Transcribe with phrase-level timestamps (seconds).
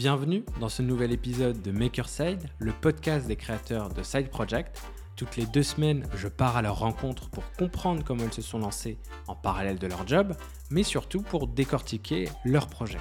[0.00, 4.82] Bienvenue dans ce nouvel épisode de Makerside, le podcast des créateurs de Side Project.
[5.14, 8.60] Toutes les deux semaines, je pars à leur rencontre pour comprendre comment ils se sont
[8.60, 8.96] lancés
[9.28, 10.32] en parallèle de leur job,
[10.70, 12.96] mais surtout pour décortiquer leur projet.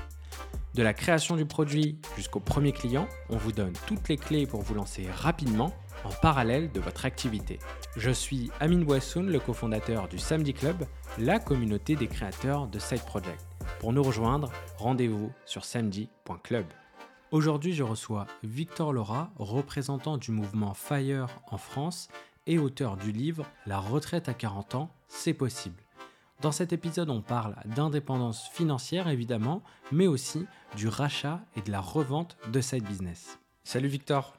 [0.74, 4.62] De la création du produit jusqu'au premier client, on vous donne toutes les clés pour
[4.62, 5.72] vous lancer rapidement
[6.04, 7.60] en parallèle de votre activité.
[7.96, 10.84] Je suis Amine Boissoun, le cofondateur du Samedi Club,
[11.18, 13.48] la communauté des créateurs de Side Project.
[13.80, 16.66] Pour nous rejoindre, rendez-vous sur samedi.club.
[17.32, 22.10] Aujourd'hui, je reçois Victor Laura, représentant du mouvement FIRE en France
[22.48, 25.84] et auteur du livre La retraite à 40 ans, c'est possible.
[26.42, 31.82] Dans cet épisode, on parle d'indépendance financière évidemment, mais aussi du rachat et de la
[31.82, 33.38] revente de side business.
[33.64, 34.34] Salut Victor.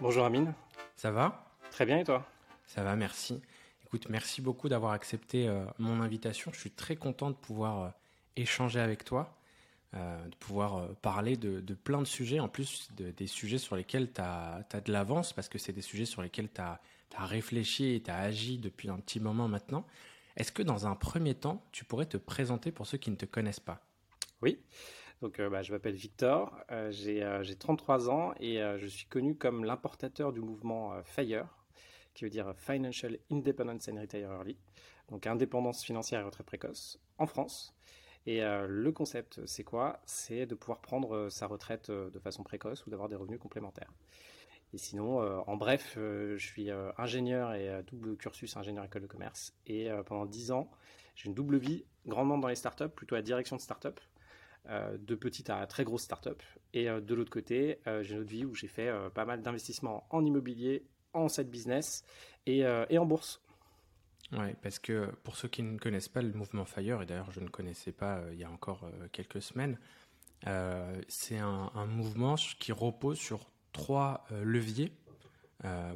[0.00, 0.54] Bonjour Amine.
[0.94, 1.44] Ça va?
[1.72, 2.24] Très bien et toi?
[2.66, 3.42] Ça va, merci.
[3.84, 6.52] Écoute, merci beaucoup d'avoir accepté euh, mon invitation.
[6.54, 7.88] Je suis très content de pouvoir euh,
[8.36, 9.34] échanger avec toi,
[9.94, 14.20] euh, de pouvoir parler de, plein de sujets, en plus des sujets sur lesquels tu
[14.20, 16.80] as, de l'avance, parce que c'est des sujets sur lesquels tu as,
[17.18, 19.86] réfléchi et tu as agi depuis un petit moment maintenant.
[20.36, 23.26] Est-ce que dans un premier temps, tu pourrais te présenter pour ceux qui ne te
[23.26, 23.82] connaissent pas?
[24.40, 24.58] Oui.
[25.20, 26.58] Donc, bah, je m'appelle Victor,
[26.90, 31.46] j'ai 33 ans et je suis connu comme l'importateur du mouvement FIRE,
[32.14, 34.56] qui veut dire Financial Independence and Retire Early,
[35.10, 37.74] donc indépendance financière et retraite précoce, en France.
[38.26, 40.00] Et euh, le concept, c'est quoi?
[40.06, 43.40] C'est de pouvoir prendre euh, sa retraite euh, de façon précoce ou d'avoir des revenus
[43.40, 43.92] complémentaires.
[44.74, 49.52] Et sinon, en bref, je suis ingénieur et double cursus ingénieur école de commerce.
[49.66, 50.70] Et pendant 10 ans,
[51.14, 54.00] j'ai une double vie, grandement dans les startups, plutôt à direction de startups,
[54.66, 56.42] de petites à très grosses startups.
[56.72, 60.24] Et de l'autre côté, j'ai une autre vie où j'ai fait pas mal d'investissements en
[60.24, 62.02] immobilier en side business
[62.46, 63.42] et en bourse.
[64.32, 67.40] Oui, parce que pour ceux qui ne connaissent pas le mouvement Fire, et d'ailleurs je
[67.40, 69.78] ne connaissais pas euh, il y a encore euh, quelques semaines,
[71.06, 74.92] c'est un, mouvement qui repose sur trois leviers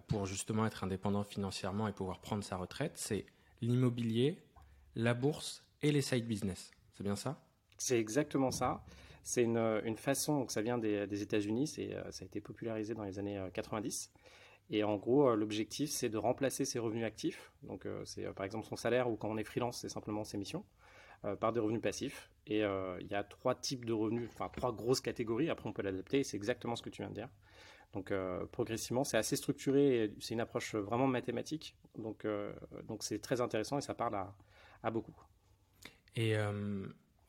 [0.06, 2.92] pour justement être indépendant financièrement et pouvoir prendre sa retraite.
[2.94, 3.26] C'est
[3.60, 4.40] l'immobilier,
[4.94, 6.70] la bourse et les side business.
[6.94, 7.42] C'est bien ça?
[7.76, 8.84] C'est exactement ça.
[9.24, 13.02] C'est une, une, façon, donc ça vient des, des États-Unis, ça a été popularisé dans
[13.02, 14.12] les années 90.
[14.70, 17.52] Et en gros, euh, l'objectif, c'est de remplacer ses revenus actifs.
[17.62, 20.24] Donc, euh, c'est euh, par exemple son salaire ou quand on est freelance, c'est simplement
[20.24, 20.64] ses missions,
[21.40, 22.30] par des revenus passifs.
[22.46, 25.50] Et il y a trois types de revenus, enfin trois grosses catégories.
[25.50, 26.22] Après, on peut l'adapter.
[26.22, 27.28] C'est exactement ce que tu viens de dire.
[27.94, 28.12] Donc,
[28.52, 30.12] progressivement, c'est assez structuré.
[30.20, 31.74] C'est une approche vraiment mathématique.
[31.98, 32.24] Donc,
[32.84, 34.36] donc c'est très intéressant et ça parle à,
[34.84, 35.16] à beaucoup.
[36.14, 36.36] Et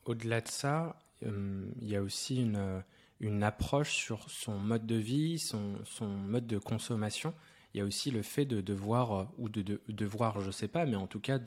[0.04, 2.84] au-delà de ça, il y a aussi une
[3.20, 7.34] une approche sur son mode de vie, son, son, mode de consommation.
[7.74, 10.50] Il y a aussi le fait de devoir, euh, ou de, de, de voir, je
[10.50, 11.38] sais pas, mais en tout cas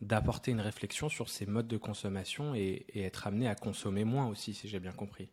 [0.00, 4.54] d'apporter une réflexion sur ses modes de consommation et, être amené à consommer moins aussi,
[4.54, 5.28] si j'ai bien compris.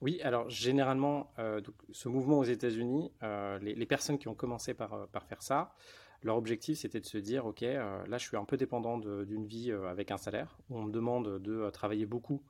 [0.00, 1.60] Oui, alors généralement, euh,
[1.90, 5.74] ce mouvement aux États-Unis, euh, les, personnes qui ont commencé par, par faire ça,
[6.22, 9.70] leur objectif c'était de se dire, ok, là je suis un peu dépendant d'une vie
[9.70, 12.42] avec un salaire, on me demande de travailler beaucoup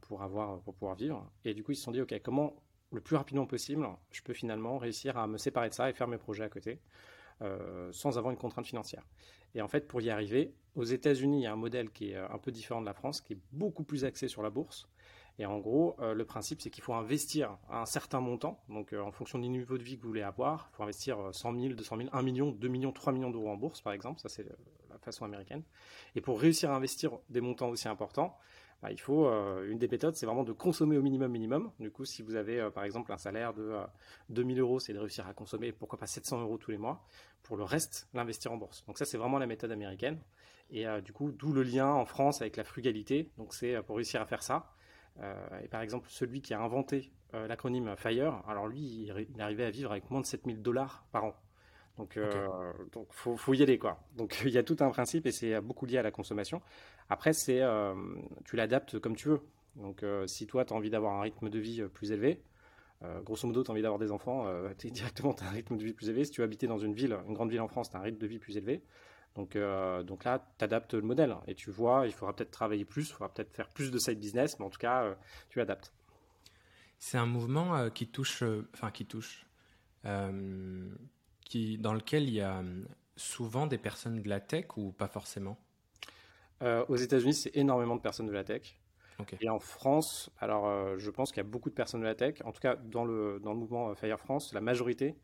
[0.00, 1.30] pour, avoir, pour pouvoir vivre.
[1.44, 2.54] Et du coup, ils se sont dit, OK, comment
[2.92, 6.08] le plus rapidement possible, je peux finalement réussir à me séparer de ça et faire
[6.08, 6.78] mes projets à côté
[7.40, 9.02] euh, sans avoir une contrainte financière.
[9.54, 12.16] Et en fait, pour y arriver, aux États-Unis, il y a un modèle qui est
[12.16, 14.88] un peu différent de la France, qui est beaucoup plus axé sur la bourse.
[15.38, 18.62] Et en gros, euh, le principe, c'est qu'il faut investir un certain montant.
[18.68, 21.60] Donc, en fonction du niveau de vie que vous voulez avoir, il faut investir 100
[21.60, 24.20] 000, 200 000, 1 million, 2 millions, 3 millions d'euros en bourse, par exemple.
[24.20, 24.46] Ça, c'est
[24.90, 25.62] la façon américaine.
[26.14, 28.38] Et pour réussir à investir des montants aussi importants,
[28.82, 31.70] bah, il faut euh, une des méthodes, c'est vraiment de consommer au minimum minimum.
[31.78, 33.76] Du coup, si vous avez euh, par exemple un salaire de
[34.30, 37.06] 2000 euh, euros, c'est de réussir à consommer pourquoi pas 700 euros tous les mois.
[37.44, 38.84] Pour le reste, l'investir en bourse.
[38.86, 40.18] Donc ça, c'est vraiment la méthode américaine.
[40.70, 43.30] Et du coup, d'où le lien en France avec la frugalité.
[43.36, 44.72] Donc c'est pour réussir à faire ça.
[45.62, 49.90] et par exemple, celui qui a inventé l'acronyme FIRE, alors lui, il, arrivait à vivre
[49.90, 51.34] avec moins de 7000 dollars par an.
[51.98, 53.98] Donc, euh, donc faut, faut, y aller quoi.
[54.16, 56.62] Donc il y a tout un principe et c'est beaucoup lié à la consommation.
[57.12, 57.94] Après, c'est euh,
[58.46, 59.42] tu l'adaptes comme tu veux.
[59.76, 62.42] Donc euh, si toi tu as envie d'avoir un rythme de vie plus élevé,
[63.22, 64.46] grosso modo tu as envie d'avoir des enfants,
[64.78, 66.24] tu directement as un rythme de vie plus élevé.
[66.24, 68.16] Si tu habiter dans une ville, une grande ville en France, tu as un rythme
[68.16, 68.82] de vie plus élevé.
[69.34, 69.58] Donc,
[70.06, 73.12] donc là, tu adaptes le modèle et tu vois, il faudra peut-être travailler plus, il
[73.12, 75.14] faudra peut-être faire plus de side business, mais en tout cas,
[75.50, 75.92] tu adaptes.
[76.98, 78.42] C'est un mouvement qui touche,
[78.72, 79.44] enfin qui touche,
[80.04, 80.94] dans
[81.52, 82.62] lequel il y a
[83.16, 85.58] souvent des personnes de la tech ou pas forcément?
[86.62, 88.78] Euh, Aux États-Unis, c'est énormément de personnes de la tech.
[89.40, 92.16] Et en France, alors euh, je pense qu'il y a beaucoup de personnes de la
[92.16, 92.42] tech.
[92.44, 95.16] En tout cas, dans le, dans le mouvement euh, Fire France, la majorité,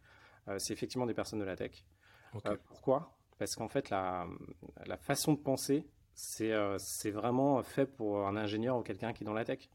[0.57, 1.85] c'est effectivement des personnes de la tech.
[2.69, 3.19] pourquoi?
[3.39, 4.27] Parce qu'en fait, la,
[4.87, 9.35] la, façon de penser, c'est vraiment fait pour un ingénieur ou quelqu'un qui est dans
[9.35, 9.69] la tech.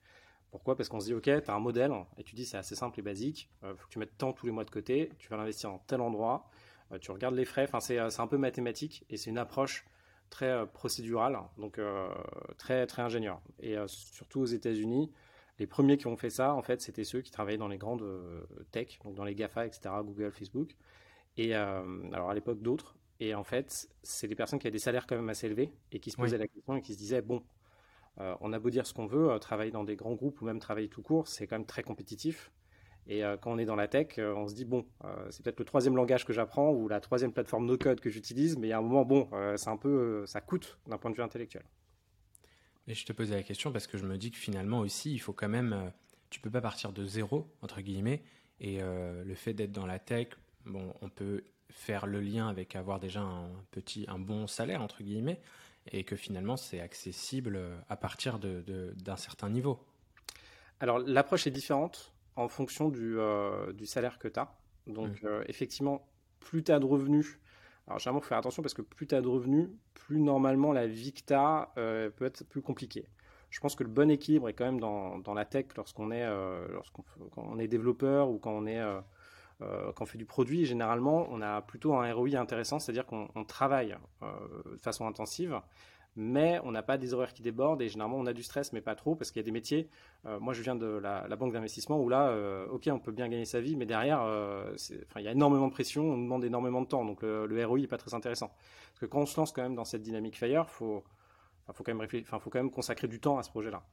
[0.50, 0.76] Pourquoi?
[0.76, 3.00] Parce qu'on se dit, OK, tu as un modèle et tu dis c'est assez simple
[3.00, 5.38] et basique, il faut que tu mettes tant tous les mois de côté, tu vas
[5.38, 6.50] l'investir en tel endroit,
[7.02, 9.86] tu regardes les frais, enfin, c'est un peu mathématique et c'est une approche
[10.34, 11.80] très procédurale, donc
[12.58, 13.40] très, très ingénieur.
[13.60, 15.12] Et surtout aux États-Unis,
[15.60, 18.04] les premiers qui ont fait ça, en fait, c'était ceux qui travaillaient dans les grandes
[18.72, 20.76] tech, donc dans les GAFA, etc., Google, Facebook.
[21.38, 22.96] Et alors à l'époque, d'autres.
[23.20, 26.00] Et en fait, c'est des personnes qui avaient des salaires quand même assez élevés et
[26.00, 27.44] qui se posaient la question et qui se disaient bon,
[28.20, 30.46] euh, on a beau dire ce qu'on veut, euh, travailler dans des grands groupes ou
[30.46, 32.52] même travailler tout court, c'est quand même très compétitif.
[33.08, 34.86] Et euh, quand on est dans la tech, on se dit bon,
[35.30, 38.58] c'est peut-être le troisième langage que j'apprends ou la troisième plateforme no code que j'utilise,
[38.58, 41.16] mais il y a un moment bon, c'est un peu, ça coûte d'un point de
[41.16, 41.64] vue intellectuel.
[42.88, 45.20] Et je te posais la question parce que je me dis que finalement aussi, il
[45.20, 45.92] faut quand même,
[46.30, 48.24] tu peux pas partir de zéro entre guillemets.
[48.60, 50.30] Et le fait d'être dans la tech,
[50.66, 55.04] bon, on peut faire le lien avec avoir déjà un petit, un bon salaire entre
[55.04, 55.42] guillemets,
[55.92, 57.60] et que finalement c'est accessible
[57.90, 59.80] à partir d'un certain niveau.
[60.80, 64.54] Alors l'approche est différente en fonction du, euh, salaire que tu as.
[64.88, 65.28] Donc mmh.
[65.28, 66.08] euh, effectivement,
[66.40, 67.40] plus tu as de revenus,
[67.88, 70.72] alors généralement il faut faire attention parce que plus tu as de revenus, plus normalement
[70.74, 73.08] la vie que tu as euh, peut être plus compliquée.
[73.50, 76.28] Je pense que le bon équilibre est quand même dans, la tech lorsqu'on est,
[76.72, 78.82] lorsqu'on est développeur ou quand on est
[79.62, 83.46] euh, quand on fait du produit, généralement, on a plutôt un ROI intéressant, c'est-à-dire qu'on
[83.46, 85.62] travaille de façon intensive,
[86.16, 88.82] mais on n'a pas des horaires qui débordent et généralement on a du stress, mais
[88.82, 89.90] pas trop, parce qu'il y a des métiers.
[90.26, 92.36] Euh, moi, je viens de la, banque d'investissement où là,
[92.72, 94.26] ok, on peut bien gagner sa vie, mais derrière,
[95.16, 97.88] il y a énormément de pression, on demande énormément de temps, donc le, ROI n'est
[97.88, 98.48] pas très intéressant.
[98.48, 101.04] Parce que quand on se lance quand même dans cette dynamique Fire, faut,
[101.74, 103.84] faut quand même faut quand même consacrer du temps à ce projet-là.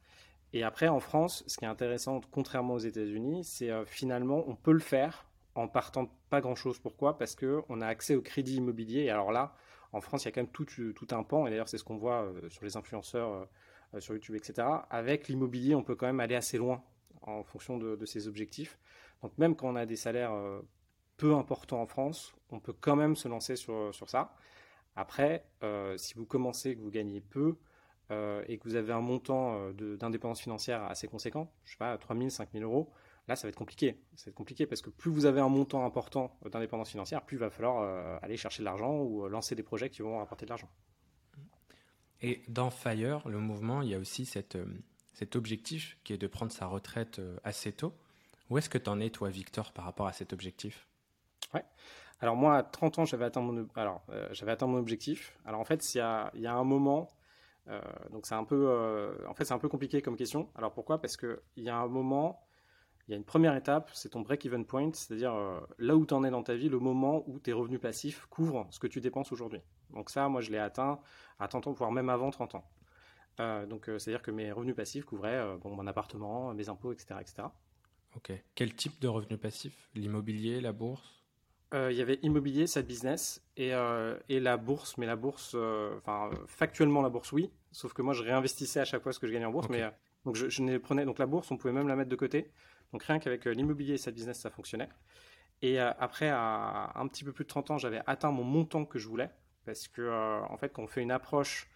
[0.53, 4.73] Et après, en France, ce qui est intéressant, contrairement aux États-Unis, c'est finalement, on peut
[4.73, 5.25] le faire
[5.55, 6.79] en partant pas grand-chose.
[6.79, 7.17] Pourquoi?
[7.17, 9.01] Parce qu'on a accès au crédit immobilier.
[9.01, 9.53] Et alors là,
[9.93, 11.83] en France, il y a quand même tout, tout un pan, et d'ailleurs c'est ce
[11.83, 13.47] qu'on voit euh, sur les influenceurs
[13.93, 14.67] euh, sur YouTube, etc.
[14.89, 16.83] Avec l'immobilier, on peut quand même aller assez loin
[17.21, 18.79] en fonction de, ses objectifs.
[19.21, 20.61] Donc même quand on a des salaires euh,
[21.17, 24.33] peu importants en France, on peut quand même se lancer sur, ça.
[24.95, 25.45] Après,
[25.97, 27.57] si vous commencez, que vous gagnez peu,
[28.09, 32.29] et que vous avez un montant d'indépendance financière assez conséquent, je sais pas, 3 000,
[32.29, 32.91] 5 000 euros,
[33.27, 33.97] Là, ça va être compliqué.
[34.15, 37.37] Ça va être compliqué parce que plus vous avez un montant important d'indépendance financière, plus
[37.37, 40.17] il va falloir euh, aller chercher de l'argent ou euh, lancer des projets qui vont
[40.17, 40.69] rapporter de l'argent.
[42.21, 44.65] Et dans Fire, le mouvement, il y a aussi cette, euh,
[45.13, 47.93] cet objectif qui est de prendre sa retraite assez tôt.
[48.49, 50.87] Où est-ce que tu en es, toi, Victor, par rapport à cet objectif?
[51.53, 51.63] Ouais.
[52.19, 55.37] Alors moi, à 30 ans, j'avais atteint mon, alors, j'avais atteint mon objectif.
[55.45, 57.07] Alors en fait, il y a, il y a un moment,
[58.11, 60.49] donc c'est un peu, en fait, c'est un peu compliqué comme question.
[60.53, 61.01] Alors pourquoi?
[61.01, 62.45] Parce qu'il y a un moment
[63.07, 66.13] il y a une première étape, c'est ton break-even point, c'est-à-dire euh, là où tu
[66.13, 69.01] en es dans ta vie, le moment où tes revenus passifs couvrent ce que tu
[69.01, 69.61] dépenses aujourd'hui.
[69.93, 70.99] Donc ça, moi, je l'ai atteint
[71.39, 72.65] à 30 ans, voire même avant 30 ans.
[73.39, 77.15] Euh, donc euh, c'est-à-dire que mes revenus passifs couvraient bon, mon appartement, mes impôts, etc.,
[77.21, 77.43] etc.
[78.15, 78.31] Ok.
[78.55, 79.89] Quel type de revenus passifs?
[79.95, 81.17] L'immobilier, la bourse?
[81.73, 83.71] Il y avait immobilier, cette business et,
[84.27, 85.55] et, la bourse, mais la bourse,
[85.99, 89.27] enfin factuellement la bourse oui, sauf que moi je réinvestissais à chaque fois ce que
[89.27, 89.89] je gagnais en bourse, mais
[90.25, 92.51] donc je, je prenais donc la bourse, on pouvait même la mettre de côté.
[92.93, 94.89] Donc rien qu'avec euh, l'immobilier et cette business, ça fonctionnait.
[95.61, 98.85] Et euh, après, à un petit peu plus de 30 ans, j'avais atteint mon montant
[98.85, 99.29] que je voulais.
[99.65, 101.69] Parce que, euh, en fait, quand on fait une approche,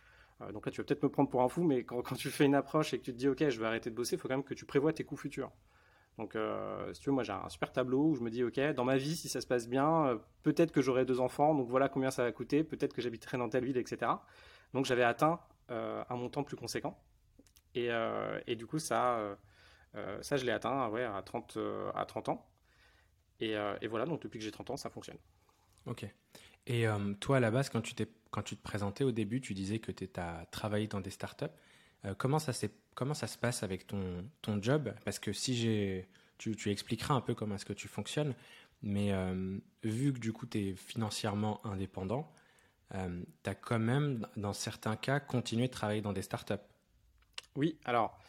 [0.51, 2.55] donc là, tu vas peut-être me prendre pour un fou, mais quand, tu fais une
[2.55, 4.33] approche et que tu te dis, OK, je vais arrêter de bosser, il faut quand
[4.33, 5.49] même que tu prévois tes coûts futurs.
[6.17, 6.37] Donc,
[6.91, 8.97] si tu veux, moi, j'ai un super tableau où je me dis, OK, dans ma
[8.97, 12.23] vie, si ça se passe bien, peut-être que j'aurai deux enfants, donc voilà combien ça
[12.23, 14.11] va coûter, peut-être que j'habiterai dans telle ville, etc.
[14.73, 16.99] Donc, j'avais atteint un montant plus conséquent.
[17.73, 19.37] Et, du coup, ça
[20.21, 22.45] ça, je l'ai atteint ouais, à, 30, euh, à 30 ans.
[23.41, 25.17] Euh, et, voilà, donc depuis que j'ai 30 ans, ça fonctionne.
[25.85, 26.05] Ok.
[26.67, 26.85] Et
[27.19, 27.93] toi, à la base, quand tu,
[28.31, 31.45] quand tu te présentais au début, tu disais que tu as travaillé dans des startups.
[32.17, 32.53] comment, ça
[32.95, 34.91] comment ça se passe avec ton, ton job?
[35.03, 36.07] Parce que si j'ai.
[36.39, 38.33] Tu, tu, expliqueras un peu comment est-ce que tu fonctionnes,
[38.81, 39.13] mais
[39.83, 42.33] vu que du coup tu es financièrement indépendant,
[42.91, 46.55] tu as quand même, dans certains cas, continué de travailler dans des startups.
[47.55, 48.19] Oui, alors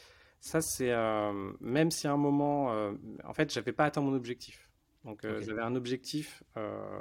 [0.40, 2.92] ça, c'est euh, même si à un moment, euh,
[3.24, 4.70] en fait, j'avais pas atteint mon objectif.
[5.04, 6.42] Donc, euh, j'avais un objectif.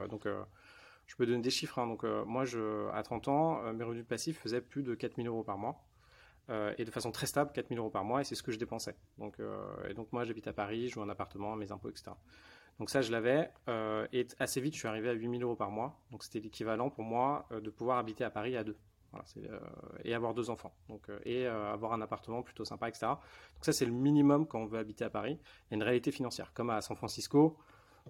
[0.09, 0.27] donc,
[1.07, 1.79] je peux donner des chiffres.
[1.79, 1.87] Hein.
[1.87, 5.57] donc, moi, je, à 30 ans, mes revenus passifs faisaient plus de 4000 euros par
[5.57, 5.87] mois.
[6.49, 8.95] et de façon très stable, 4000 euros par mois, et c'est ce que je dépensais.
[9.17, 9.37] Donc,
[9.89, 12.11] et donc moi, j'habite à Paris, je loue un appartement, mes impôts, etc.
[12.79, 13.51] Donc ça, je l'avais.
[14.13, 15.99] et assez vite, je suis arrivé à 8000 euros par mois.
[16.11, 18.77] Donc c'était l'équivalent pour moi de pouvoir habiter à Paris à deux.
[19.37, 19.59] Euh,
[20.03, 20.73] et avoir deux enfants.
[20.89, 23.07] Donc, euh, et euh, avoir un appartement plutôt sympa, etc.
[23.07, 25.39] Donc ça, c'est le minimum quand on veut habiter à Paris.
[25.41, 26.53] Il y a une réalité financière.
[26.53, 27.57] Comme à San Francisco,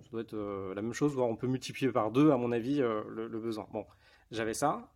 [0.01, 2.79] ça doit être la même chose, voire on peut multiplier par deux, à mon avis,
[2.79, 3.65] le, besoin.
[3.71, 3.85] Bon,
[4.29, 4.89] j'avais ça.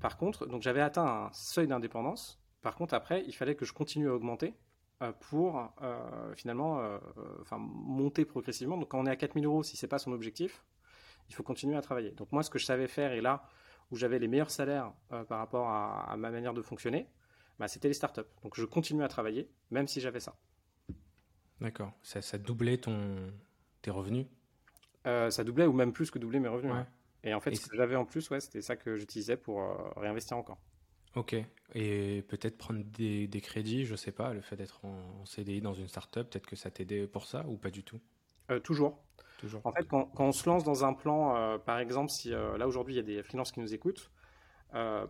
[0.00, 2.40] par contre, donc j'avais atteint un seuil d'indépendance.
[2.62, 4.54] Par contre, après, il fallait que je continue à augmenter
[5.20, 5.70] pour
[6.34, 6.80] finalement
[7.42, 8.78] enfin, monter progressivement.
[8.78, 10.64] Donc quand on est à 4000 euros, si ce n'est pas son objectif,
[11.28, 12.12] il faut continuer à travailler.
[12.12, 13.44] Donc moi, ce que je savais faire, et là
[13.92, 17.06] où j'avais les meilleurs salaires par rapport à, ma manière de fonctionner,
[17.58, 18.20] bah, c'était les startups.
[18.42, 20.34] Donc je continue à travailler, même si j'avais ça.
[21.60, 21.92] D'accord.
[22.02, 23.32] Ça, ça doublait ton,
[23.82, 24.26] tes revenus?
[25.04, 26.74] Ça doublait ou même plus que doubler mes revenus.
[27.22, 29.62] Et en fait, ce que j'avais en plus, ouais, c'était ça que j'utilisais pour
[29.96, 30.58] réinvestir encore.
[31.14, 31.36] Ok.
[31.74, 35.88] Et peut-être prendre des, crédits, je sais pas, le fait d'être en, CDI dans une
[35.88, 38.00] startup, peut-être que ça t'aidait pour ça ou pas du tout?
[38.50, 39.02] Euh, Toujours.
[39.64, 42.66] En fait, quand, on se lance dans un plan, euh, par exemple, si euh, là
[42.66, 44.10] aujourd'hui il y a des freelances qui nous écoutent,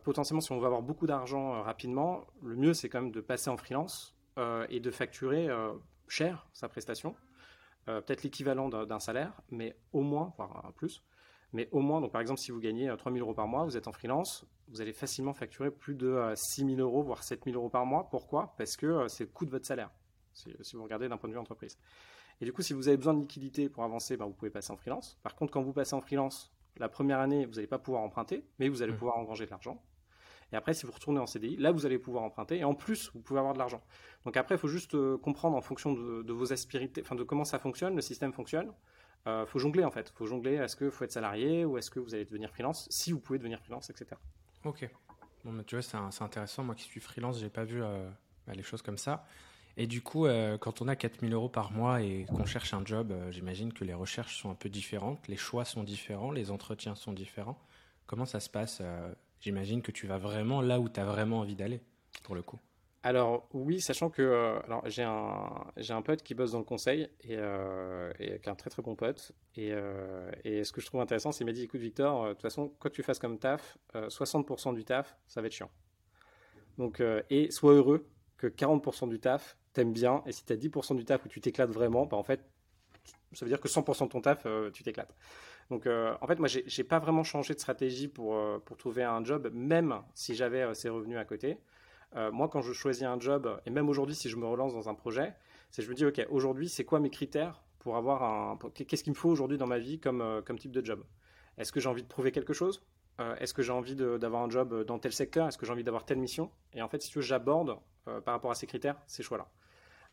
[0.03, 3.49] potentiellement si on veut avoir beaucoup d'argent rapidement, le mieux c'est quand même de passer
[3.49, 4.17] en freelance
[4.69, 5.49] et de facturer
[6.09, 7.15] cher sa prestation,
[7.87, 11.05] peut-être l'équivalent d'un salaire, mais au moins, voire plus,
[11.53, 13.65] mais au moins, donc par exemple, si vous gagnez 3 euh, 000 euros par mois,
[13.65, 17.23] vous êtes en freelance, vous allez facilement facturer plus de 6 euh, 000 euros, voire
[17.23, 18.09] 7 000 euros par mois.
[18.11, 18.55] Pourquoi?
[18.57, 19.91] Parce que euh, c'est le coût de votre salaire,
[20.33, 21.79] si, vous regardez d'un point de vue entreprise.
[22.43, 24.73] Et du coup, si vous avez besoin de liquidité pour avancer, ben, vous pouvez passer
[24.73, 25.17] en freelance.
[25.23, 28.45] Par contre, quand vous passez en freelance, la première année, vous n'allez pas pouvoir emprunter,
[28.59, 28.97] mais vous allez mmh.
[28.97, 29.81] pouvoir engranger de l'argent.
[30.53, 32.59] Et après, si vous retournez en CDI, là, vous allez pouvoir emprunter.
[32.59, 33.81] Et en plus, vous pouvez avoir de l'argent.
[34.25, 37.45] Donc après, il faut juste comprendre en fonction de, de vos aspérités, enfin de comment
[37.45, 38.73] ça fonctionne, le système fonctionne.
[39.25, 40.11] Il euh, faut jongler en fait.
[40.11, 40.55] faut jongler.
[40.55, 43.39] Est-ce que faut être salarié ou est-ce que vous allez devenir freelance Si vous pouvez
[43.39, 44.21] devenir freelance, etc.
[44.65, 44.89] Ok.
[45.45, 46.65] Bon, mais tu vois, c'est intéressant.
[46.65, 48.11] Moi qui suis freelance, j'ai pas vu euh,
[48.47, 49.25] bah, les choses comme ça.
[49.77, 52.85] Et du coup, euh, quand on a 4000 euros par mois et qu'on cherche un
[52.85, 56.95] job, j'imagine que les recherches sont un peu différentes, les choix sont différents, les entretiens
[56.95, 57.59] sont différents.
[58.07, 58.83] Comment ça se passe
[59.41, 61.81] J'imagine que tu vas vraiment là où tu as vraiment envie d'aller,
[62.23, 62.61] pour le coup.
[63.05, 67.37] Alors oui, sachant que euh, j'ai un un pote qui bosse dans le conseil et,
[67.37, 70.87] euh, et qui est un très très bon pote et, euh, et ce que je
[70.87, 73.19] trouve intéressant, c'est qu'il m'a dit écoute Victor, de toute façon quoi que tu fasses
[73.19, 75.71] comme taf, 60% du taf ça va être chiant.
[76.79, 80.97] Donc et sois heureux que 40% du taf t'aimes bien et si tu as 10%
[80.97, 82.45] du taf où tu t'éclates vraiment, bah en fait
[83.33, 85.15] ça veut dire que 100% de ton taf tu t'éclates.
[85.71, 89.51] Donc en fait moi j'ai pas vraiment changé de stratégie pour pour trouver un job
[89.55, 91.59] même si j'avais ces revenus à côté.
[92.17, 94.89] Euh, moi, quand je choisis un job, et même aujourd'hui, si je me relance dans
[94.89, 95.35] un projet,
[95.71, 98.59] c'est je me dis, OK, aujourd'hui, c'est quoi mes critères pour avoir un.
[98.75, 101.03] Qu'est-ce qu'il me faut aujourd'hui dans ma vie comme, euh, comme type de job?
[101.59, 102.85] Est-ce que j'ai envie de prouver quelque chose?
[103.21, 105.49] Euh, Est-ce que j'ai envie d'avoir un job dans tel secteur?
[105.49, 106.51] Est-ce que j'ai envie d'avoir telle mission?
[106.75, 109.49] Et en fait, si tu veux, j'aborde par rapport à ces critères ces choix-là.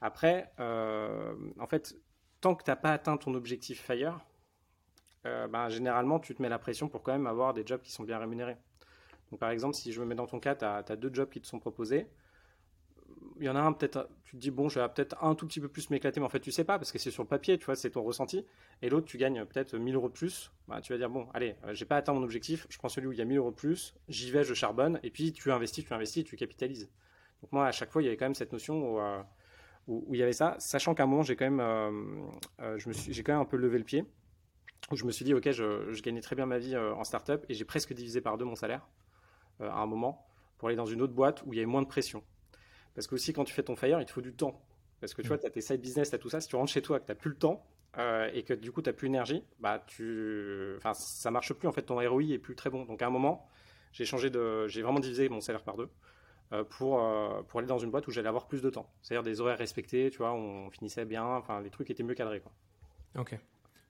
[0.01, 1.96] Après, en fait,
[2.41, 4.20] tant que tu n'as pas atteint ton objectif FIRE,
[5.24, 8.03] ben, généralement, tu te mets la pression pour quand même avoir des jobs qui sont
[8.03, 8.58] bien rémunérés
[9.38, 11.48] par exemple, si je me mets dans ton cas, tu as, deux jobs qui te
[11.48, 12.08] sont proposés.
[13.39, 15.48] Il y en a un, peut-être, tu te dis, bon, je vais peut-être un tout
[15.48, 17.29] petit peu plus m'éclater, mais en fait, tu sais pas, parce que c'est sur le
[17.29, 18.46] papier, tu vois, c'est ton ressenti.
[18.82, 20.51] Et l'autre, tu gagnes peut-être 1000 euros de plus.
[20.68, 23.08] Bah, tu vas dire, bon, allez, euh, j'ai pas atteint mon objectif, je prends celui
[23.08, 25.51] où il y a 1000 euros de plus, j'y vais, je charbonne, et puis tu
[25.51, 26.89] investis, tu investis, tu capitalises.
[27.41, 29.22] Donc, moi, à chaque fois, il y avait quand même cette notion où, euh,
[30.12, 33.13] il y avait ça, sachant qu'à un moment, j'ai quand même, euh, je me suis,
[33.13, 34.05] j'ai quand même un peu levé le pied,
[34.91, 37.46] où je me suis dit, ok, je, je gagnais très bien ma vie en startup,
[37.50, 38.88] et j'ai presque divisé par deux mon salaire.
[39.62, 40.25] Euh, à un moment
[40.58, 42.24] pour aller dans une autre boîte où il y avait moins de pression.
[42.93, 44.62] Parce que aussi, quand tu fais ton fire, il te faut du temps.
[45.00, 45.29] Parce que tu mm.
[45.29, 46.41] vois, tu as tes side business, tu as tout ça.
[46.41, 47.65] Si tu rentres chez toi, que tu n'as plus le temps
[47.98, 50.74] euh, et que du coup, tu n'as plus l'énergie, bah, tu...
[50.77, 51.67] enfin, ça marche plus.
[51.67, 52.84] En fait, ton ROI est plus très bon.
[52.84, 53.48] Donc, à un moment,
[53.93, 54.67] j'ai changé de.
[54.67, 55.89] J'ai vraiment divisé mon salaire par deux.
[56.51, 57.00] Euh, pour,
[57.48, 58.91] pour aller dans une boîte où j'allais avoir plus de temps.
[59.03, 62.41] C'est-à-dire des horaires respectés, tu vois, on finissait bien, enfin les trucs étaient mieux cadrés.
[62.41, 62.51] Quoi.
[63.20, 63.38] Ok.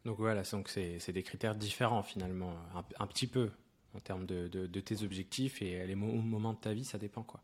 [0.04, 2.54] Donc voilà, donc c'est des critères différents finalement,
[3.00, 3.50] un petit peu
[3.96, 7.42] en termes de, tes objectifs et les moments de ta vie, ça dépend quoi.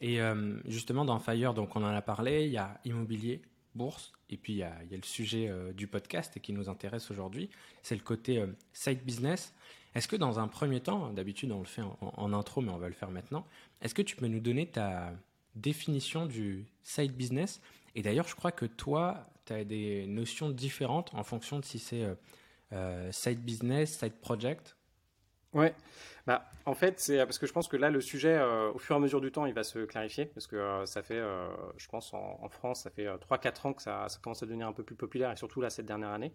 [0.00, 3.42] Et euh, justement dans Fire, donc on en a parlé, il y a immobilier,
[3.74, 7.50] bourse, et puis il y a, le sujet euh, du podcast qui nous intéresse aujourd'hui,
[7.82, 9.54] c'est le côté euh, side business.
[9.94, 12.88] Est-ce que dans un premier temps, d'habitude on le fait en, intro, mais on va
[12.88, 13.46] le faire maintenant,
[13.80, 15.12] est-ce que tu peux nous donner ta
[15.54, 17.60] définition du side business?
[17.94, 21.78] Et d'ailleurs, je crois que toi, tu as des notions différentes en fonction de si
[21.78, 22.04] c'est
[23.12, 24.73] side business, side project.
[25.54, 25.74] Ouais,
[26.26, 28.96] bah, en fait, c'est parce que je pense que là, le sujet, euh, au fur
[28.96, 31.48] et à mesure du temps, il va se clarifier, parce que euh, ça fait, euh,
[31.76, 34.82] je pense, en, France, ça fait 3-4 ans que ça, commence à devenir un peu
[34.82, 36.34] plus populaire, et surtout là, cette dernière année.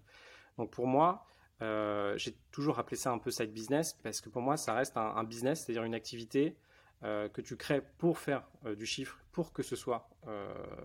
[0.58, 1.26] Donc pour moi,
[1.62, 5.24] j'ai toujours appelé ça un peu side business, parce que pour moi, ça reste un,
[5.24, 6.56] business, c'est-à-dire une activité
[7.02, 8.48] que tu crées pour faire
[8.78, 10.10] du chiffre, pour que ce soit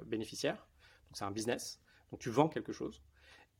[0.07, 0.57] bénéficiaire.
[1.09, 3.03] Donc c'est un business, donc tu vends quelque chose.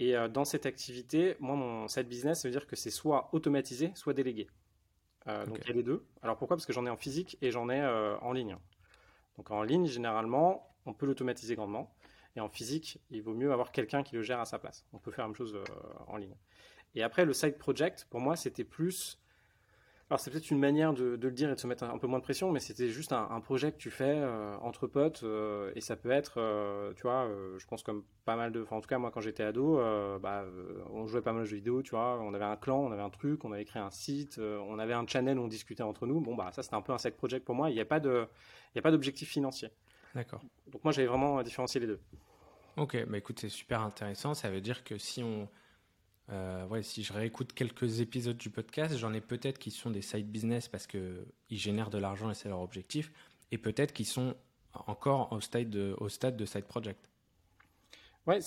[0.01, 3.93] Et dans cette activité, moi, mon side business, ça veut dire que c'est soit automatisé,
[3.95, 4.49] soit délégué.
[5.29, 6.05] Euh, donc il y a les deux.
[6.23, 6.57] Alors pourquoi?
[6.57, 8.57] Parce que j'en ai en physique et j'en ai euh, en ligne.
[9.37, 11.95] Donc en ligne, généralement, on peut l'automatiser grandement.
[12.37, 14.85] Et en physique, il vaut mieux avoir quelqu'un qui le gère à sa place.
[14.93, 15.65] On peut faire la même chose euh,
[16.09, 16.35] en ligne.
[16.95, 19.19] Et après, le side project, pour moi, c'était plus
[20.11, 22.19] alors c'est peut-être une manière de, le dire et de se mettre un, peu moins
[22.19, 25.81] de pression, mais c'était juste un, projet que tu fais euh, entre potes euh, et
[25.81, 27.27] ça peut être, euh, tu vois,
[27.59, 29.81] je pense comme pas mal de, enfin en tout cas moi quand j'étais ado,
[30.21, 30.45] bah,
[30.93, 33.03] on jouait pas mal de jeux vidéo, tu vois, on avait un clan, on avait
[33.03, 36.07] un truc, on avait créé un site, on avait un channel où on discutait entre
[36.07, 36.21] nous.
[36.21, 37.71] Bon bah ça c'était un peu un side project pour moi.
[37.71, 38.27] Il n'y a pas de,
[38.75, 39.71] il y a pas d'objectif financier.
[40.15, 40.43] D'accord.
[40.67, 42.01] Donc moi j'avais vraiment différencié les deux.
[42.77, 44.35] Ok, bah écoute c'est super intéressant.
[44.35, 45.49] Ça veut dire que si on
[46.33, 50.31] euh, si je réécoute quelques épisodes du podcast, j'en ai peut-être qui sont des side
[50.31, 53.13] business parce qu'ils génèrent de l'argent et c'est leur objectif,
[53.53, 54.35] et peut-être qui sont
[54.73, 55.97] encore au stade de,
[56.47, 57.11] side project.
[58.27, 58.39] Ouais,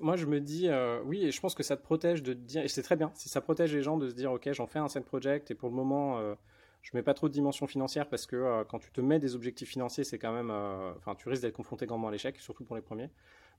[0.00, 2.62] moi je me dis, euh, oui, et je pense que ça te protège de dire,
[2.64, 4.78] et c'est très bien, si ça protège les gens de se dire, ok, j'en fais
[4.78, 6.34] un side project, et pour le moment, euh,
[6.80, 9.68] je mets pas trop de dimension financière parce que quand tu te mets des objectifs
[9.68, 10.50] financiers, c'est quand même,
[10.96, 13.10] enfin, tu risques d'être confronté grandement à l'échec, surtout pour les premiers.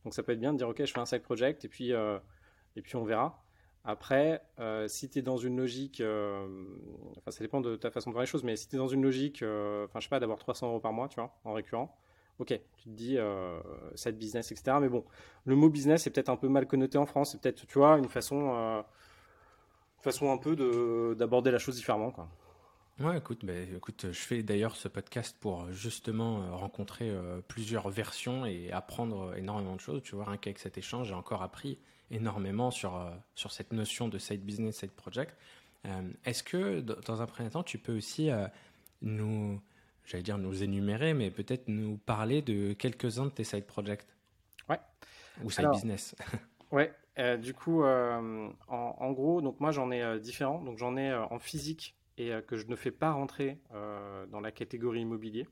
[0.05, 1.91] Donc ça peut être bien de dire, ok, je fais un side project, et puis,
[1.91, 3.43] et puis on verra.
[3.89, 6.45] Après, euh, si tu es dans une logique, euh,
[7.17, 8.89] enfin ça dépend de ta façon de voir les choses, mais si tu es dans
[8.89, 11.97] une logique, euh, je sais pas, d'avoir 300 euros par mois, tu vois, en récurrent,
[12.39, 13.17] ok, tu te dis
[13.95, 14.79] cette business, etc.
[14.81, 15.05] Mais bon,
[15.45, 17.97] le mot business est peut-être un peu mal connoté en France, c'est peut-être, tu vois,
[17.97, 18.83] une façon,
[19.99, 22.27] façon un peu d'aborder la chose différemment, quoi.
[22.99, 27.11] Ouais, écoute, bah, écoute, je fais d'ailleurs ce podcast pour justement rencontrer
[27.47, 30.01] plusieurs versions et apprendre énormément de choses.
[30.01, 31.77] Tu vois, rien qu'avec cet échange, j'ai encore appris
[32.11, 35.35] énormément sur, euh, sur cette notion de side business, side project.
[35.85, 38.47] Euh, est-ce que, dans un premier temps, tu peux aussi euh,
[39.01, 39.61] nous,
[40.05, 44.05] j'allais dire nous énumérer, mais peut-être nous parler de quelques-uns de tes side projects?
[44.69, 44.79] Ouais.
[45.43, 46.15] Ou side business
[46.71, 46.93] Ouais,
[47.37, 50.61] du coup, en, en, gros, donc moi j'en ai différents.
[50.61, 53.59] Donc j'en ai en physique et que je ne fais pas rentrer
[54.31, 55.47] dans la catégorie immobilier.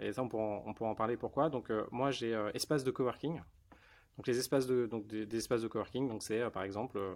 [0.00, 1.50] et ça, on pourra, on pourra en parler pourquoi.
[1.50, 3.40] Donc moi j'ai espace de coworking.
[4.16, 7.14] Donc les espaces de, donc des, espaces de coworking, donc c'est euh, par exemple euh,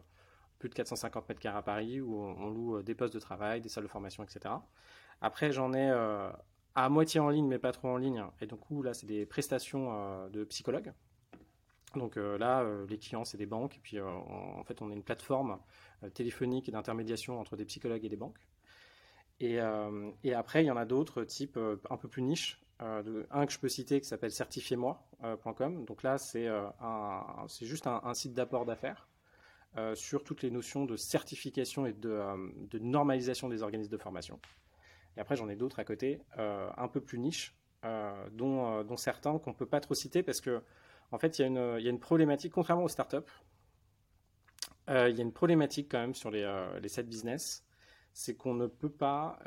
[0.59, 3.61] plus de 450 mètres carrés à Paris où on, loue euh, des postes de travail,
[3.61, 4.55] des salles de formation, etc.
[5.21, 5.91] Après j'en ai
[6.75, 8.25] à moitié en ligne mais pas trop en ligne.
[8.41, 10.93] Et donc là c'est des prestations de psychologues.
[11.97, 13.77] Donc là, les clients, c'est des banques.
[13.77, 15.59] Et puis, en fait, on est une plateforme
[16.12, 18.39] téléphonique d'intermédiation entre des psychologues et des banques.
[19.41, 19.59] Et,
[20.25, 21.59] et après, il y en a d'autres, type
[21.91, 25.85] un peu plus niche, euh, un que je peux citer qui s'appelle certifiez-moi.com.
[25.85, 26.69] Donc là, c'est euh,
[27.61, 29.09] juste un, site d'apport d'affaires
[29.77, 34.39] euh, sur toutes les notions de certification et de, normalisation des organismes de formation.
[35.17, 37.57] Et après, j'en ai d'autres à côté, un peu plus niche,
[38.33, 40.63] dont, certains qu'on ne peut pas trop citer parce que,
[41.11, 43.17] en fait, il y, a une problématique, contrairement aux startups,
[44.87, 46.47] il y a une problématique quand même sur les,
[46.81, 47.65] les sites business,
[48.19, 49.39] c'est qu'on ne peut pas,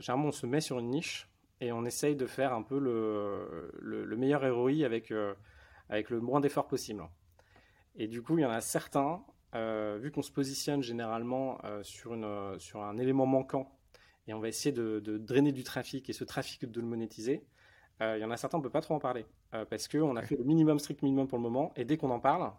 [0.00, 3.70] généralement on se met sur une niche et on essaye de faire un peu le,
[3.80, 5.34] le, meilleur ROI avec, euh,
[5.88, 7.04] avec le moins d'efforts possible.
[7.94, 9.22] Et du coup, il y en a certains,
[9.54, 13.78] euh, vu qu'on se positionne généralement euh, sur, une, sur un élément manquant
[14.26, 17.44] et on va essayer de, de, drainer du trafic et ce trafic de le monétiser,
[18.02, 19.26] il y en a certains, on ne peut pas trop en parler
[19.68, 22.18] parce qu'on a fait le minimum strict minimum pour le moment et dès qu'on en
[22.18, 22.50] parle,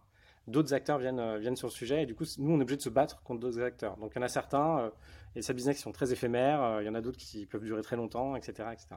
[0.52, 2.82] d'autres acteurs viennent, viennent sur le sujet et du coup, nous, on est obligé de
[2.82, 3.98] se battre contre d'autres acteurs.
[3.98, 4.92] Donc, il y en a certains,
[5.36, 7.64] et ces business qui sont très éphémères, euh, il y en a d'autres qui peuvent
[7.64, 8.70] durer très longtemps, etc.
[8.74, 8.88] etc.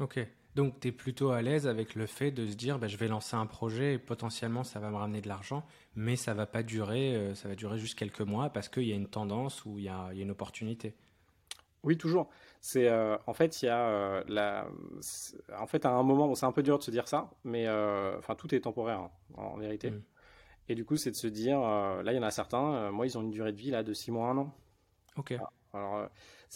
[0.00, 0.18] Ok,
[0.54, 3.06] donc tu es plutôt à l'aise avec le fait de se dire bah, je vais
[3.06, 5.64] lancer un projet et potentiellement ça va me ramener de l'argent,
[5.94, 8.92] mais ça va pas durer, euh, ça va durer juste quelques mois parce qu'il y
[8.92, 10.94] a une tendance ou il y a, il y a une opportunité.
[11.84, 12.28] Oui, toujours.
[12.60, 14.66] C'est euh, en fait il y a la,
[15.58, 17.68] en fait à un moment, c'est un peu dur de se dire ça, mais
[18.18, 19.90] enfin tout est temporaire hein, en vérité.
[19.90, 20.02] Mm.
[20.68, 23.18] Et du coup, c'est de se dire, là, il y en a certains, moi, ils
[23.18, 24.54] ont une durée de vie là de 6 mois, 1 an.
[25.16, 25.34] Ok.
[25.74, 26.06] Alors, euh,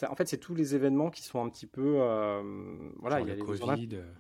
[0.09, 1.97] en fait, c'est tous les événements qui sont un petit peu.
[1.99, 2.43] Euh,
[2.99, 3.91] voilà, il y a les Covid.
[3.95, 4.13] Euh.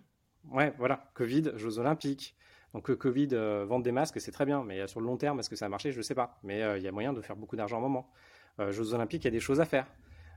[0.50, 2.36] Ouais, voilà, Covid, Jeux Olympiques.
[2.72, 3.28] Donc, Covid,
[3.66, 5.68] vendre des masques, c'est très bien, mais sur le long terme, est-ce que ça a
[5.68, 5.92] marché?
[5.92, 6.38] Je ne sais pas.
[6.42, 8.10] Mais il y a moyen de faire beaucoup d'argent à un moment.
[8.58, 9.86] Jeux Olympiques, il y a des choses à faire.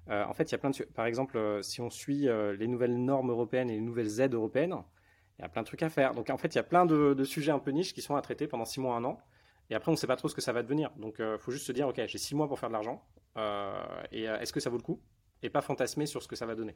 [0.08, 0.84] en fait, il y a plein de.
[0.84, 4.76] Par exemple, si on suit les nouvelles normes européennes et les nouvelles aides européennes,
[5.38, 6.14] il y a plein de trucs à faire.
[6.14, 8.16] Donc, en fait, il y a plein de, de sujets un peu niches qui sont
[8.16, 9.20] à traiter pendant six mois, un an.
[9.70, 10.90] Et après, on ne sait pas trop ce que ça va devenir.
[10.98, 13.04] Donc, il faut juste se dire, OK, j'ai six mois pour faire de l'argent.
[13.38, 15.00] Euh, et euh, est-ce que ça vaut le coup?
[15.42, 16.76] Et pas fantasmer sur ce que ça va donner.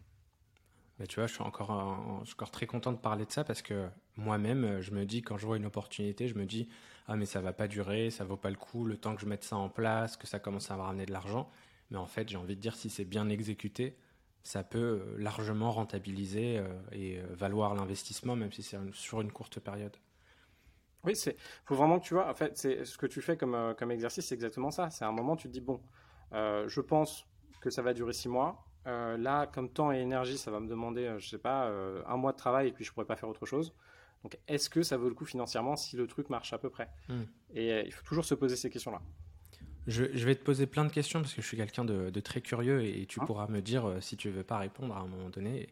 [0.99, 4.79] Mais tu vois, je suis encore, très content de parler de ça parce que moi-même,
[4.79, 6.69] je me dis, quand je vois une opportunité, je me dis,
[7.07, 9.25] ah mais ça va pas durer, ça vaut pas le coup, le temps que je
[9.25, 11.49] mette ça en place, que ça commence à me ramener de l'argent.
[11.89, 13.97] Mais en fait, j'ai envie de dire, si c'est bien exécuté,
[14.43, 19.97] ça peut euh, largement rentabiliser et valoir l'investissement, même si c'est sur une courte période.
[21.03, 21.35] Oui, c'est
[21.65, 22.29] faut vraiment que tu vois.
[22.29, 24.89] En fait, c'est ce que tu fais comme, comme exercice, c'est exactement ça.
[24.89, 25.81] C'est un moment, tu te dis bon,
[26.33, 27.25] euh, je pense
[27.61, 28.65] que ça va durer six mois.
[28.85, 31.71] Euh, là, comme temps et énergie, ça va me demander, euh, je sais pas,
[32.07, 33.73] un mois de travail et puis je pourrais pas faire autre chose.
[34.23, 36.89] Donc, est-ce que ça vaut le coup financièrement si le truc marche à peu près?
[37.09, 37.23] Hmm.
[37.53, 39.01] Et il faut toujours se poser ces questions-là.
[39.85, 42.85] Je, vais te poser plein de questions parce que je suis quelqu'un de, très curieux
[42.85, 43.25] et, tu hein?
[43.25, 45.67] pourras me dire si tu veux pas répondre à un moment donné.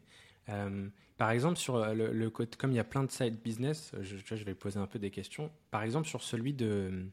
[1.22, 4.42] Par exemple, sur le, le, comme il y a plein de side business, je, je
[4.42, 5.52] vais poser un peu des questions.
[5.70, 7.06] Par exemple, sur celui de,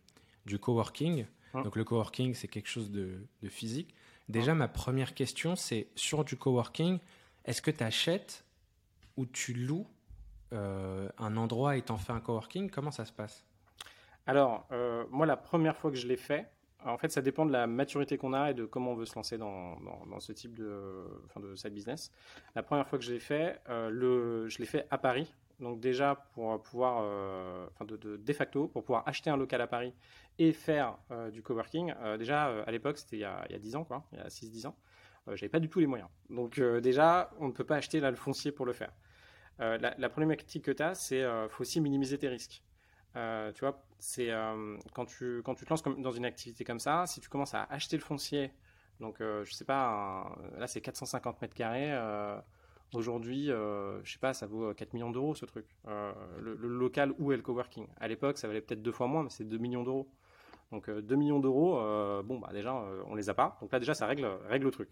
[0.47, 1.27] du coworking.
[1.53, 3.93] Hein Donc le coworking, c'est quelque chose de, de physique.
[4.27, 6.97] Déjà, ma première question, c'est sur du coworking,
[7.45, 8.45] est-ce que tu achètes
[9.15, 9.85] ou tu loues
[10.53, 12.71] euh, un endroit étant fait un coworking?
[12.71, 13.45] Comment ça se passe?
[14.25, 16.49] Alors, euh, moi, la première fois que je l'ai fait,
[16.85, 19.15] en fait, ça dépend de la maturité qu'on a et de comment on veut se
[19.15, 19.77] lancer dans,
[20.19, 22.11] ce type de, enfin, de side business.
[22.55, 25.33] La première fois que je l'ai fait, euh, je l'ai fait à Paris.
[25.59, 27.03] Donc déjà pour pouvoir,
[27.73, 29.93] enfin de, facto, pour pouvoir acheter un local à Paris
[30.37, 30.97] et faire
[31.33, 31.93] du coworking.
[32.17, 34.67] déjà à l'époque, c'était il, il, y a 10 ans, quoi, il y a 6-10
[34.67, 34.75] ans.
[35.29, 36.09] Euh, j'avais pas du tout les moyens.
[36.29, 38.91] Donc euh, déjà, on ne peut pas acheter le foncier pour le faire.
[39.59, 42.63] Euh, la, problématique que tu as, c'est faut aussi minimiser tes risques.
[43.13, 44.29] Tu vois, c'est
[44.93, 47.53] quand, tu, quand tu te lances comme, dans une activité comme ça, si tu commences
[47.53, 48.51] à acheter le foncier,
[48.99, 51.93] donc je sais pas, là c'est 450 mètres carrés,
[52.93, 55.65] aujourd'hui, je sais pas, ça vaut 4 millions d'euros ce truc.
[56.39, 57.87] Le, local ou le coworking.
[57.99, 60.09] À l'époque, ça valait peut-être deux fois moins, mais c'est 2 millions d'euros.
[60.71, 61.75] Donc 2 millions d'euros,
[62.23, 62.73] bon bah déjà
[63.07, 63.57] on les a pas.
[63.61, 64.89] Donc là déjà ça règle, règle le truc.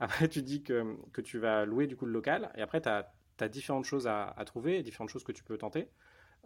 [0.00, 2.88] Après, tu dis que, que, tu vas louer du coup le local, et après, tu
[2.88, 5.88] as, différentes choses à, trouver, différentes choses que tu peux tenter.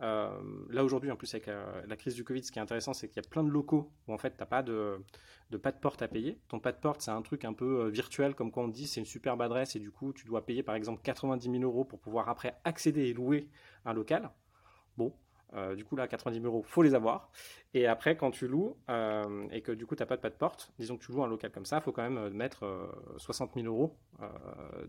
[0.03, 0.29] Euh,
[0.71, 3.23] là aujourd'hui, en plus avec la, crise du Covid, ce qui est intéressant, c'est qu'il
[3.23, 4.99] y a plein de locaux où en fait tu n'as pas de,
[5.63, 6.39] pas de porte à payer.
[6.49, 8.87] Ton pas de porte, c'est un truc un peu euh, virtuel, comme quand on dit,
[8.87, 11.85] c'est une superbe adresse et du coup tu dois payer par exemple 90 000 euros
[11.85, 13.49] pour pouvoir après accéder et louer
[13.85, 14.31] un local.
[14.97, 15.13] Bon,
[15.57, 17.31] euh, du coup, là, 90 000 euros, faut les avoir.
[17.75, 20.31] Et après, quand tu loues euh, et que du coup, tu n'as pas de pas
[20.31, 22.65] de porte, disons que tu loues un local comme ça, faut quand même euh, mettre
[23.19, 23.97] 60 000 euros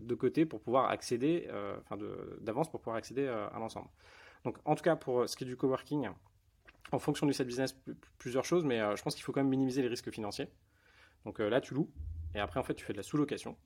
[0.00, 1.48] de côté pour pouvoir accéder,
[1.80, 1.98] enfin
[2.40, 3.88] d'avance pour pouvoir accéder à l'ensemble.
[4.46, 6.08] Donc, en tout cas, pour ce qui est du coworking,
[6.92, 7.78] en fonction du set business,
[8.16, 10.48] plusieurs choses, mais je pense qu'il faut quand même minimiser les risques financiers.
[11.26, 11.90] Donc là, tu loues
[12.34, 13.56] et après, en fait, tu fais de la sous-location.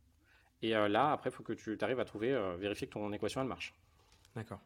[0.62, 3.46] Et là, après, il faut que tu arrives à trouver, vérifier que ton équation, elle
[3.46, 3.74] marche.
[4.34, 4.60] D'accord.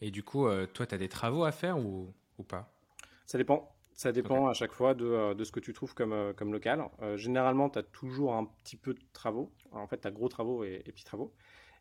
[0.00, 2.72] Et du coup, euh, toi, tu as des travaux à faire ou, ou pas?
[3.26, 3.74] Ça dépend.
[3.94, 6.52] Ça dépend à chaque fois de, euh, de, ce que tu trouves comme, euh, comme
[6.52, 6.88] local.
[7.16, 9.52] généralement, tu as toujours un petit peu de travaux.
[9.72, 11.34] en fait, tu as gros travaux et, petits travaux.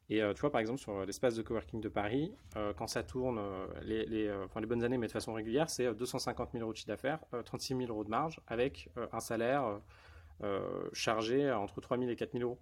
[0.10, 2.34] Et tu vois, par exemple, sur l'espace de coworking de Paris,
[2.78, 3.39] quand ça tourne,
[3.84, 6.78] les, les, enfin, les bonnes années, mais de façon régulière, c'est 250 000 euros de
[6.78, 9.80] chiffre d'affaires, 36 000 euros de marge, avec un salaire
[10.93, 12.58] chargé entre 3 000 et 4 000 euros.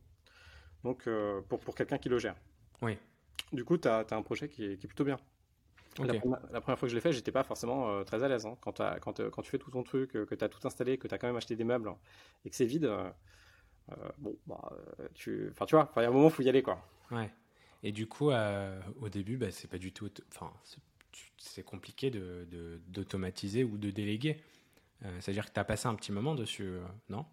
[0.84, 1.08] Donc,
[1.48, 2.36] pour, pour quelqu'un qui le gère.
[2.82, 2.98] Oui.
[3.54, 5.18] Du coup, tu as, as, un projet qui est, qui est plutôt bien.
[6.00, 6.20] La,
[6.62, 8.46] première, fois que je l'ai fait, j'étais pas forcément euh, très à l'aise.
[8.46, 8.56] Hein.
[8.62, 10.98] Quand, quand, euh, quand, tu fais tout ton truc, euh, que tu as tout installé,
[10.98, 11.92] que tu as quand même acheté des meubles
[12.46, 12.92] et que c'est vide,
[14.20, 14.72] bon, bah,
[15.16, 16.62] tu, tu vois, il y a un moment, il faut y aller.
[16.62, 16.80] Quoi.
[17.12, 17.32] Ouais.
[17.84, 20.10] Et du coup, au début, bah, c'est pas du tout.
[20.34, 20.52] Enfin,
[21.38, 24.42] c'est compliqué d'automatiser de, ou de déléguer.
[25.20, 26.74] C'est-à-dire que tu as passé un petit moment dessus,
[27.10, 27.26] non?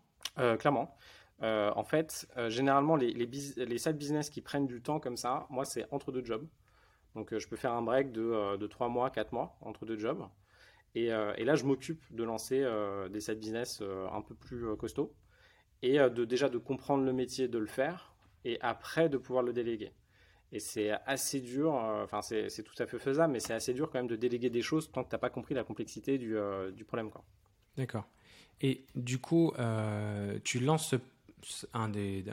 [0.58, 0.96] Clairement.
[1.40, 5.86] en fait, généralement, les, les, les business qui prennent du temps comme ça, moi, c'est
[5.90, 6.46] entre deux jobs.
[7.14, 9.86] Donc euh, je peux faire un break de, euh, de 3 mois, 4 mois entre
[9.86, 10.26] deux jobs.
[10.94, 12.64] Et, euh, et là, je m'occupe de lancer
[13.10, 13.82] des side business
[14.12, 15.12] un peu plus costauds
[15.82, 18.13] et de, déjà de comprendre le métier, de le faire
[18.44, 19.92] et après de pouvoir le déléguer.
[20.52, 23.98] Et c'est assez dur, enfin c'est tout à fait faisable, mais c'est assez dur quand
[23.98, 26.36] même de déléguer des choses tant que tu n'as pas compris la complexité du,
[26.72, 27.10] du problème.
[27.76, 28.04] D'accord.
[28.60, 29.52] Et du coup,
[30.44, 30.94] tu lances
[31.72, 32.24] un des,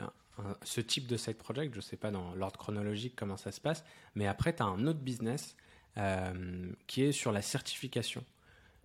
[0.62, 3.60] ce type de side project, je ne sais pas dans l'ordre chronologique comment ça se
[3.60, 5.56] passe, mais après, tu as un autre business
[5.98, 8.24] euh, qui est sur la certification.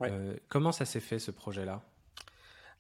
[0.02, 1.82] Euh, comment ça s'est fait ce projet-là?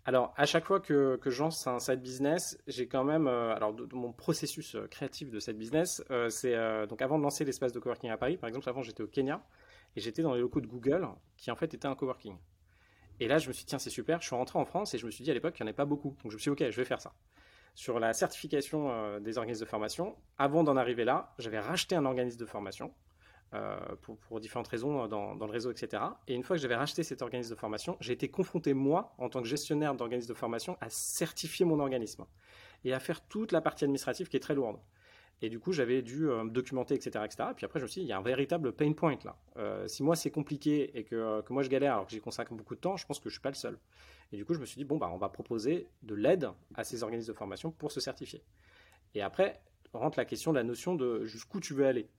[0.07, 3.53] Alors, à chaque fois que, que je lance un side business, j'ai quand même, euh,
[3.53, 6.55] alors de, mon processus créatif de side business, c'est
[6.87, 9.43] donc avant de lancer l'espace de coworking à Paris, par exemple, avant j'étais au Kenya
[9.95, 12.37] et j'étais dans les locaux de Google, qui en fait était un coworking.
[13.19, 14.21] Et là, je me suis dit tiens, c'est super.
[14.21, 15.71] Je suis rentré en France et je me suis dit à l'époque qu'il n'y en
[15.71, 17.13] avait pas beaucoup, donc je me suis dit ok, je vais faire ça
[17.77, 20.15] sur la certification euh, des organismes de formation.
[20.39, 22.91] Avant d'en arriver là, j'avais racheté un organisme de formation
[23.53, 26.03] euh, pour, différentes raisons euh, dans, le réseau, etc.
[26.27, 29.29] Et une fois que j'avais racheté cet organisme de formation, j'ai été confronté, moi, en
[29.29, 32.25] tant que gestionnaire d'organisme de formation, à certifier mon organisme
[32.83, 34.79] et à faire toute la partie administrative qui est très lourde.
[35.41, 37.49] Et du coup, j'avais dû me documenter, etc., etc.
[37.51, 39.87] Et puis après, je me suis dit, il y a un véritable pain point là.
[39.87, 42.79] si moi, c'est compliqué et que, moi, je galère alors que j'y consacre beaucoup de
[42.79, 43.77] temps, je pense que je suis pas le seul.
[44.31, 46.83] Et du coup, je me suis dit, bon, bah, on va proposer de l'aide à
[46.83, 48.43] ces organismes de formation pour se certifier.
[49.13, 49.61] Et après,
[49.93, 52.09] rentre la question de la notion de jusqu'où tu veux aller.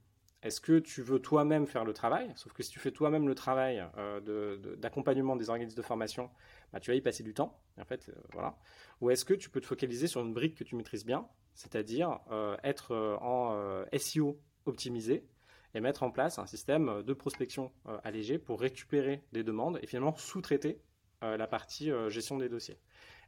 [0.42, 2.30] Est-ce que tu veux toi-même faire le travail?
[2.36, 6.30] Sauf que si tu fais toi-même le travail euh, d'accompagnement des organismes de formation,
[6.72, 7.60] bah, tu vas y passer du temps.
[7.80, 8.56] En fait, euh, voilà.
[9.00, 12.20] Ou est-ce que tu peux te focaliser sur une brique que tu maîtrises bien, c'est-à-dire
[12.30, 15.26] euh, être en SEO optimisé
[15.74, 17.72] et mettre en place un système de prospection
[18.04, 20.80] allégé pour récupérer des demandes et finalement sous-traiter
[21.20, 22.78] la partie gestion des dossiers?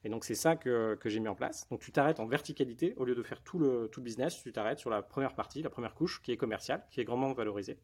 [0.04, 1.68] Et donc c'est ça que, que j'ai mis en place.
[1.68, 4.78] Donc tu t'arrêtes en verticalité au lieu de faire tout le, tout business, tu t'arrêtes
[4.78, 7.78] sur la première partie, la première couche qui est commerciale, qui est grandement valorisée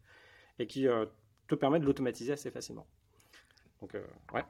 [0.58, 1.04] et qui euh,
[1.46, 2.86] te permet de l'automatiser assez facilement.
[3.80, 4.02] Donc euh,
[4.32, 4.44] ouais.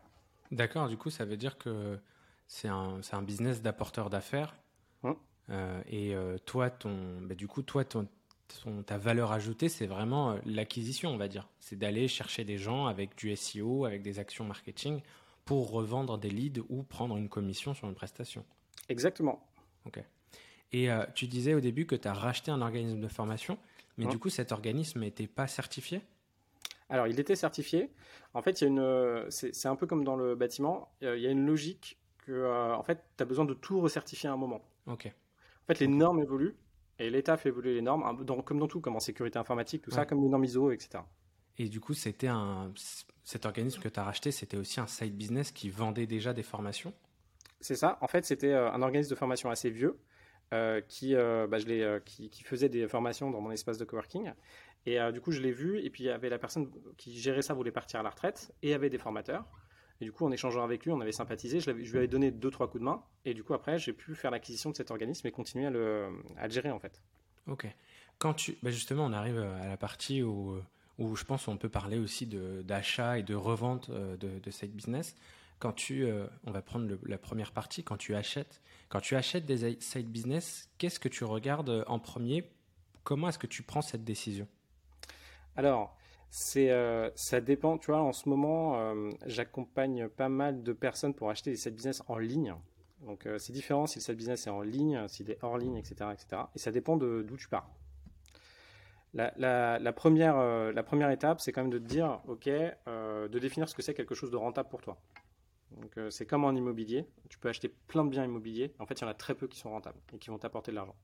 [0.53, 1.99] D'accord, du coup ça veut dire que
[2.47, 4.55] c'est un, un, business d'apporteur d'affaires.
[5.03, 5.17] Hum.
[5.51, 8.07] Euh, et toi, ton, bah, du coup, toi, ton,
[8.85, 11.49] ta valeur ajoutée, c'est vraiment l'acquisition, on va dire.
[11.59, 15.03] C'est d'aller chercher des gens avec du SEO, avec des actions marketing
[15.47, 18.45] pour revendre des leads ou prendre une commission sur une prestation.
[18.91, 19.49] Exactement.
[19.87, 20.03] Ok.
[20.73, 23.57] Et euh, tu disais au début que tu as racheté un organisme de formation,
[23.97, 26.03] mais du coup, cet organisme n'était pas certifié?
[26.91, 27.91] Alors, il était certifié.
[28.35, 30.93] En fait, il y a une, c'est, un peu comme dans le bâtiment.
[31.01, 34.29] Il y a une logique que, euh, en fait, tu as besoin de tout recertifier
[34.29, 34.61] à un moment.
[34.87, 35.07] Ok.
[35.07, 36.57] En fait, les normes évoluent
[36.99, 40.05] et l'État fait évoluer les normes, comme dans tout, comme en sécurité informatique, tout ça,
[40.05, 41.03] comme les normes ISO, etc.
[41.59, 42.73] Et du coup, c'était un,
[43.25, 46.45] cet organisme que tu as racheté, c'était aussi un side business qui vendait déjà des
[46.45, 46.95] formations
[47.61, 47.99] C'est ça.
[48.01, 49.99] En fait, c'était euh, un organisme de formation assez vieux
[50.55, 54.33] euh, qui, euh, bah, je qui, qui, faisait des formations dans mon espace de coworking.
[54.89, 55.81] Et du coup, je l'ai vu.
[55.81, 58.55] Et puis, il y avait la personne qui gérait ça, voulait partir à la retraite
[58.63, 59.45] et avait des formateurs.
[60.01, 61.59] Et du coup, en échangeant avec lui, on avait sympathisé.
[61.59, 63.03] Je, je lui avais donné deux, trois coups de main.
[63.25, 66.07] Et du coup, après, j'ai pu faire l'acquisition de cet organisme et continuer à le,
[66.37, 67.03] à le gérer, en fait.
[67.49, 67.67] Ok.
[68.19, 70.57] Quand tu, bah justement, on arrive à la partie où
[70.99, 74.73] où je pense qu'on peut parler aussi d'achat et de revente euh, de, de side
[74.73, 75.15] business.
[75.59, 79.47] Quand tu, euh, on va prendre la première partie, quand tu achètes, quand tu achètes
[79.47, 82.51] des side business, qu'est-ce que tu regardes euh, en premier?
[83.05, 84.47] Comment est-ce que tu prends cette décision?
[85.55, 85.97] Alors,
[86.29, 86.71] c'est,
[87.15, 87.79] ça dépend.
[87.79, 88.93] Tu vois, en ce moment,
[89.27, 92.53] j'accompagne pas mal de personnes pour acheter des side business en ligne.
[93.07, 96.11] Donc, c'est différent si le side business est en ligne, s'il est hors ligne, etc.,
[96.13, 96.43] etc.
[96.57, 97.71] Et ça dépend d'où tu pars.
[99.15, 103.39] La, première, euh, la première étape, c'est quand même de te dire, OK, euh, de
[103.39, 104.99] définir ce que c'est quelque chose de rentable pour toi.
[105.73, 107.07] Donc, euh, c'est comme en immobilier.
[107.29, 108.75] Tu peux acheter plein de biens immobiliers.
[108.79, 110.71] En fait, il y en a très peu qui sont rentables et qui vont t'apporter
[110.71, 110.95] de l'argent.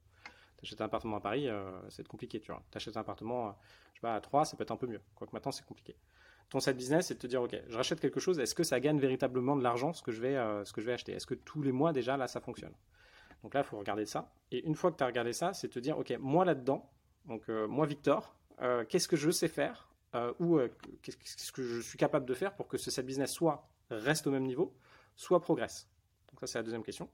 [0.58, 1.48] Tu achètes un appartement à Paris,
[1.88, 2.62] c'est compliqué, tu vois.
[2.70, 3.56] Tu achètes un appartement,
[4.04, 5.00] à 3, ça peut être un peu mieux.
[5.16, 5.96] Quoique maintenant, c'est compliqué.
[6.50, 8.78] Ton side business, c'est de te dire, OK, je rachète quelque chose, est-ce que ça
[8.78, 10.34] gagne véritablement de l'argent, ce, que je vais,
[10.64, 11.12] ce que je vais acheter?
[11.12, 12.74] Est-ce que tous les mois, déjà, là, ça fonctionne?
[13.42, 14.32] Donc là, il faut regarder ça.
[14.52, 16.88] Et une fois que tu as regardé ça, c'est de te dire, OK, moi, là-dedans,
[17.26, 20.60] donc euh, moi, Victor, euh, qu'est-ce que je sais faire euh, ou
[21.02, 24.44] qu'est-ce que je suis capable de faire pour que ce business soit reste au même
[24.44, 24.74] niveau,
[25.16, 25.88] soit progresse?
[26.30, 27.08] Donc ça, c'est la deuxième question.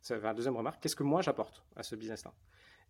[0.00, 0.82] C'est la deuxième remarque.
[0.82, 2.32] Qu'est-ce que moi j'apporte à ce business-là?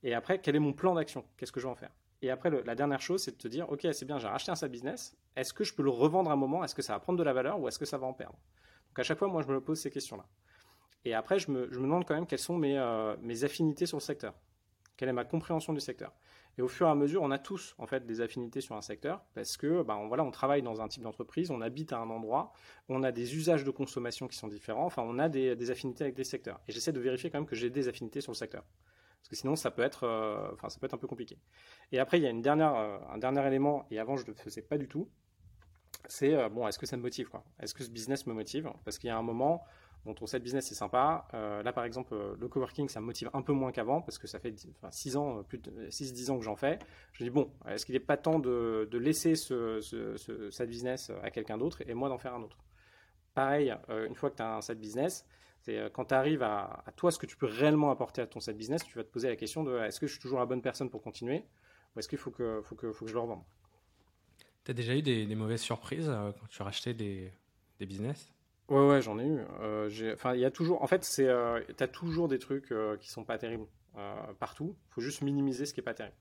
[0.03, 1.25] Et après, quel est mon plan d'action?
[1.37, 1.93] Qu'est-ce que je vais en faire?
[2.23, 4.55] Et après, la dernière chose, c'est de te dire, ok, c'est bien, j'ai racheté un
[4.55, 5.17] side business.
[5.37, 6.65] Est-ce que je peux le revendre à un moment?
[6.65, 8.39] Est-ce que ça va prendre de la valeur ou est-ce que ça va en perdre?
[8.89, 10.27] Donc à chaque fois, moi, je me pose ces questions-là.
[11.05, 14.35] Et après, je me, demande quand même quelles sont mes affinités sur le secteur.
[14.97, 16.13] Quelle est ma compréhension du secteur?
[16.57, 18.81] Et au fur et à mesure, on a tous en fait des affinités sur un
[18.81, 21.99] secteur parce que bah, on, voilà, on travaille dans un type d'entreprise, on habite à
[21.99, 22.53] un endroit,
[22.89, 26.15] on a des usages de consommation qui sont différents, enfin on a des, affinités avec
[26.15, 26.61] des secteurs.
[26.69, 28.65] Et j'essaie de vérifier quand même que j'ai des affinités sur le secteur.
[29.21, 31.39] Parce que sinon, ça peut être, euh, enfin, ça peut être un peu compliqué.
[31.93, 34.29] Et après, il y a une dernière, euh, un dernier élément, et avant, je ne
[34.29, 35.09] le faisais pas du tout.
[36.07, 38.71] C'est, euh, bon, est-ce que ça me motive, Est-ce que ce business me motive?
[38.85, 39.65] Parce qu'il y a un moment,
[40.05, 41.27] Bon, ton side business, c'est sympa.
[41.33, 44.19] Euh, là, par exemple, euh, le coworking, ça me motive un peu moins qu'avant parce
[44.19, 44.55] que ça fait
[44.91, 46.79] 6 ans, euh, plus de 6-10 ans que j'en fais.
[47.13, 49.81] Je dis, bon, est-ce qu'il n'est pas temps de, laisser ce,
[50.51, 52.59] side business à quelqu'un d'autre et moi d'en faire un autre?
[53.35, 55.27] Pareil, une fois que tu as un side business,
[55.63, 58.57] c'est quand tu arrives à, toi ce que tu peux réellement apporter à ton side
[58.57, 60.63] business, tu vas te poser la question de est-ce que je suis toujours la bonne
[60.63, 61.45] personne pour continuer
[61.95, 63.43] ou est-ce qu'il faut que, faut, que, faut que je le revende?
[64.65, 67.33] Tu as déjà eu des, mauvaises surprises quand tu rachetais des,
[67.81, 68.34] des business?
[68.69, 69.41] Ouais, ouais, j'en ai eu.
[69.61, 70.83] Euh, enfin, il y a toujours.
[70.83, 73.67] En fait, c'est, euh, t'as toujours des trucs euh, qui sont pas terribles
[74.41, 74.75] partout.
[74.91, 76.17] Il faut juste minimiser ce qui est pas terrible.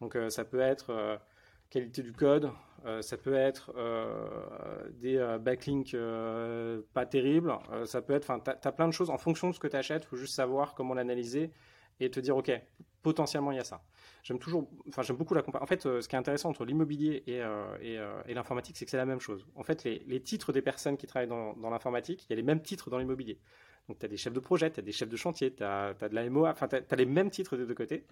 [0.00, 1.20] Donc, ça peut être
[1.68, 2.50] qualité du code,
[3.02, 3.74] ça peut être
[4.94, 5.94] des backlinks
[6.94, 7.52] pas terribles,
[7.84, 8.24] ça peut être.
[8.24, 10.04] Enfin, t'as, as plein de choses en fonction de ce que tu achètes.
[10.04, 11.50] Il faut juste savoir comment l'analyser
[12.00, 12.50] et te dire, ok,
[13.02, 13.82] potentiellement il y a ça
[14.26, 15.64] j'aime toujours, enfin j'aime beaucoup la comparaison.
[15.64, 18.84] En fait, euh, ce qui est intéressant entre l'immobilier et, euh, euh, et, l'informatique, c'est
[18.84, 19.46] que c'est la même chose.
[19.54, 22.60] En fait, les, titres des personnes qui travaillent dans, l'informatique, il y a les mêmes
[22.60, 23.38] titres dans l'immobilier.
[23.88, 25.94] Donc, tu as des chefs de projet, tu as des chefs de chantier, tu as,
[25.94, 28.04] de la MOA, enfin, tu as, les mêmes titres des deux côtés.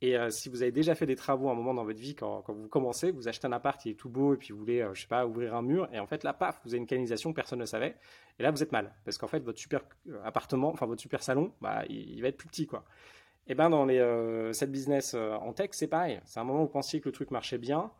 [0.00, 2.42] Et si vous avez déjà fait des travaux à un moment dans votre vie, quand,
[2.42, 4.86] quand, vous commencez, vous achetez un appart qui est tout beau et puis vous voulez,
[4.92, 7.32] je sais pas, ouvrir un mur, et en fait, là, paf, vous avez une canalisation,
[7.32, 7.96] personne ne savait.
[8.38, 8.94] Et là, vous êtes mal.
[9.04, 9.80] Parce qu'en fait, votre super
[10.22, 12.84] appartement, enfin, votre super salon, bah, il, il va être plus petit, quoi.
[13.48, 16.20] Et eh ben dans les euh, business euh, en tech, c'est pareil.
[16.24, 17.92] C'est un moment où vous pensiez que le truc marchait bien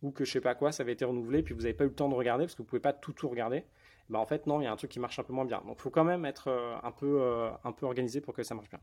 [0.00, 1.88] ou que je sais pas quoi, ça avait été renouvelé, puis vous n'avez pas eu
[1.88, 3.64] le temps de regarder parce que vous pouvez pas tout tout regarder.
[4.08, 5.62] Ben en fait non, il y a un truc qui marche un peu moins bien.
[5.66, 8.70] Donc faut quand même être euh, un peu un peu organisé pour que ça marche
[8.70, 8.80] bien.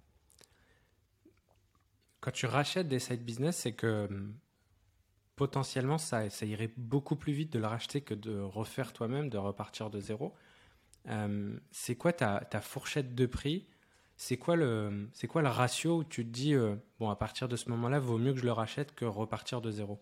[2.19, 4.35] Quand tu rachètes des side business, c'est que hum,
[5.35, 9.39] potentiellement ça, ça irait beaucoup plus vite de le racheter que de refaire toi-même, de
[9.39, 10.35] repartir de zéro.
[11.71, 13.65] c'est quoi ta, fourchette de prix
[14.23, 16.55] c'est quoi, le, c'est quoi le ratio où tu te dis,
[16.99, 19.71] bon, à partir de ce moment-là, vaut mieux que je le rachète que repartir de
[19.71, 19.99] zéro?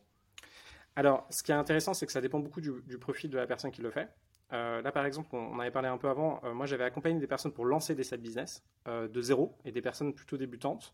[0.98, 3.48] Alors, ce qui est intéressant, c'est que ça dépend beaucoup du, du profil de la
[3.48, 4.10] personne qui le fait.
[4.52, 6.42] Euh, là, par exemple, on, avait parlé un peu avant.
[6.44, 9.72] Euh, moi, j'avais accompagné des personnes pour lancer des side business euh, de zéro et
[9.72, 10.94] des personnes plutôt débutantes.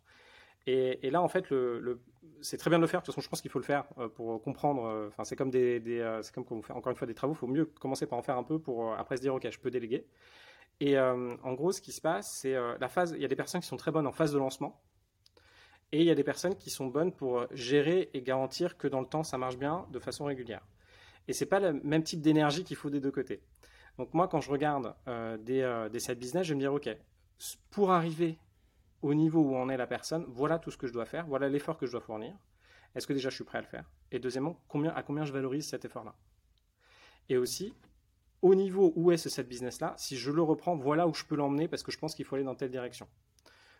[0.67, 2.01] Et, là, en fait, le,
[2.41, 3.01] c'est très bien de le faire.
[3.01, 3.85] De toute façon, je pense qu'il faut le faire
[4.15, 5.07] pour comprendre.
[5.09, 5.79] Enfin, c'est comme des,
[6.23, 7.33] c'est comme quand on fait encore une fois des travaux.
[7.33, 9.59] Il faut mieux commencer par en faire un peu pour après se dire, ok, je
[9.59, 10.07] peux déléguer.
[10.81, 13.13] Et en gros, ce qui se passe, c'est la phase.
[13.15, 14.81] Il y a des personnes qui sont très bonnes en phase de lancement.
[15.91, 18.99] Et il y a des personnes qui sont bonnes pour gérer et garantir que dans
[18.99, 20.65] le temps, ça marche bien de façon régulière.
[21.27, 23.41] Et c'est pas le même type d'énergie qu'il faut des deux côtés.
[23.97, 26.73] Donc moi, quand je regarde euh, des, euh, des side business, je vais me dire,
[26.73, 26.89] OK,
[27.71, 28.38] pour arriver
[29.01, 31.47] au niveau où en est la personne, voilà tout ce que je dois faire, voilà
[31.47, 32.35] l'effort que je dois fournir.
[32.95, 33.89] Est-ce que déjà je suis prêt à le faire?
[34.11, 34.59] Et deuxièmement,
[34.95, 36.15] à combien je valorise cet effort-là?
[37.29, 37.73] Et aussi,
[38.45, 41.36] au niveau où est ce side business-là, si je le reprends, voilà où je peux
[41.36, 43.08] l'emmener parce que je pense qu'il faut aller dans telle direction.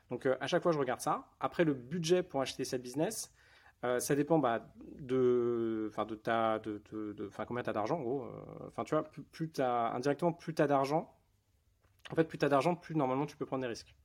[0.10, 1.28] Donc euh, à chaque fois, je regarde ça.
[1.40, 3.32] Après, le budget pour acheter cette business,
[3.84, 8.02] euh, ça dépend bah, de, de ta, de, de, combien tu as d'argent.
[8.04, 11.16] Euh, enfin, tu vois, plus, plus indirectement, plus tu as d'argent,
[12.10, 13.96] en fait, plus tu as d'argent, plus normalement tu peux prendre des risques.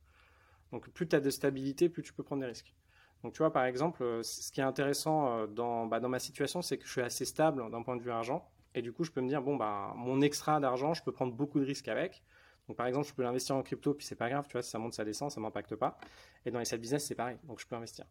[0.71, 2.75] Donc, plus tu as de stabilité, plus tu peux prendre des risques.
[3.23, 6.77] Donc, tu vois, par exemple, ce qui est intéressant dans, bah, dans ma situation, c'est
[6.77, 8.47] que je suis assez stable d'un point de vue argent.
[8.75, 11.33] Et du coup, je peux me dire, bon, bah, mon extra d'argent, je peux prendre
[11.33, 12.23] beaucoup de risques avec.
[12.67, 14.69] Donc, par exemple, je peux l'investir en crypto, puis c'est pas grave, tu vois, si
[14.69, 15.97] ça monte, ça descend, ça m'impacte pas.
[16.45, 17.37] Et dans les side business, c'est pareil.
[17.43, 18.05] Donc, je peux investir.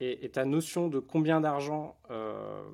[0.00, 2.64] Et, ta notion de combien d'argent, euh,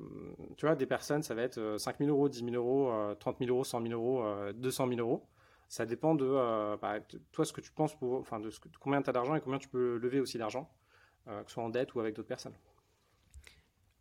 [0.57, 3.37] tu vois, des personnes, ça va être 5 euh, 000 euros, 10 000 euros, 30
[3.39, 5.27] 000 euros, 100 000 euros, 200 000 euros.
[5.67, 9.01] Ça dépend euh, bah, de toi ce que tu penses, pour, enfin, de, que, combien
[9.03, 10.71] tu as d'argent et combien tu peux lever aussi d'argent,
[11.27, 12.55] que ce soit en dette ou avec d'autres personnes.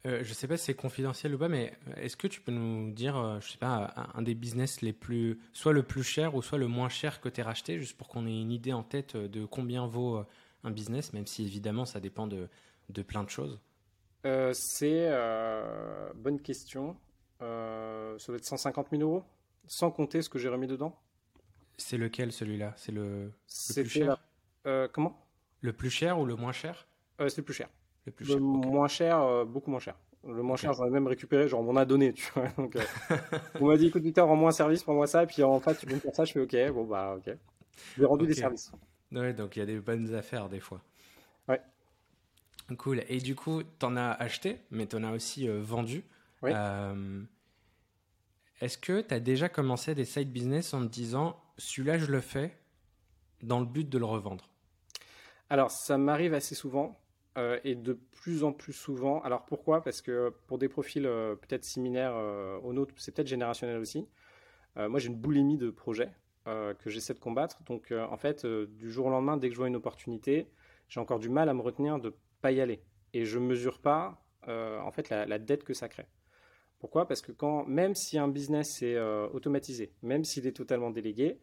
[0.04, 2.92] Je ne sais pas si c'est confidentiel ou pas, mais est-ce que tu peux nous
[2.92, 6.58] dire, je sais pas, un des business les plus, soit le plus cher ou soit
[6.58, 9.16] le moins cher que tu as racheté, juste pour qu'on ait une idée en tête
[9.16, 10.24] de combien vaut
[10.64, 12.48] un business, même si évidemment ça dépend de,
[12.88, 13.60] de plein de choses?
[14.26, 16.96] Euh, C'est euh, bonne question.
[17.42, 19.24] Euh, ça va être 150 000 euros,
[19.66, 20.98] sans compter ce que j'ai remis dedans.
[21.76, 22.74] C'est lequel celui-là?
[22.76, 23.32] C'est le,
[23.74, 24.16] plus cher?
[24.92, 25.24] Comment?
[25.60, 26.86] Le plus cher ou le moins cher?
[27.18, 27.68] C'est le plus cher.
[28.08, 29.96] Le, plus cher, moins cher, beaucoup moins cher.
[30.26, 32.48] Le moins cher, j'en ai même récupéré, genre on m'en a donné, tu vois.
[32.56, 32.76] Donc,
[33.60, 35.86] on m'a dit, écoute, Victor, rends-moi un service, prends-moi ça, et puis en fait, tu
[35.86, 37.34] veux me faire ça, je fais ok, bon bah ok.
[37.96, 38.72] J'ai rendu des services.
[39.12, 40.82] Ouais, donc il y a des bonnes affaires des fois.
[41.48, 41.60] Ouais.
[42.76, 43.02] Cool.
[43.08, 46.04] Et du coup, tu en as acheté, mais tu en as aussi euh, vendu.
[46.44, 47.22] Euh,
[48.60, 52.20] est-ce que tu as déjà commencé des side business en te disant, celui-là, je le
[52.20, 52.56] fais
[53.42, 54.48] dans le but de le revendre?
[55.48, 57.00] Alors, ça m'arrive assez souvent
[57.38, 59.22] euh, et de plus en plus souvent.
[59.22, 59.82] Alors, pourquoi?
[59.82, 62.14] Parce que pour des profils peut-être similaires
[62.62, 64.06] aux nôtres, c'est peut-être générationnel aussi.
[64.76, 66.10] moi, j'ai une boulimie de projets
[66.44, 67.62] que j'essaie de combattre.
[67.64, 70.50] Donc, en fait, du jour au lendemain, dès que je vois une opportunité,
[70.88, 72.82] j'ai encore du mal à me retenir de pas y aller.
[73.14, 76.06] Et je mesure pas euh, en fait la, dette que ça crée.
[76.78, 77.06] Pourquoi?
[77.06, 81.38] Parce que quand, même si un business est euh, automatisé, même s'il est totalement délégué,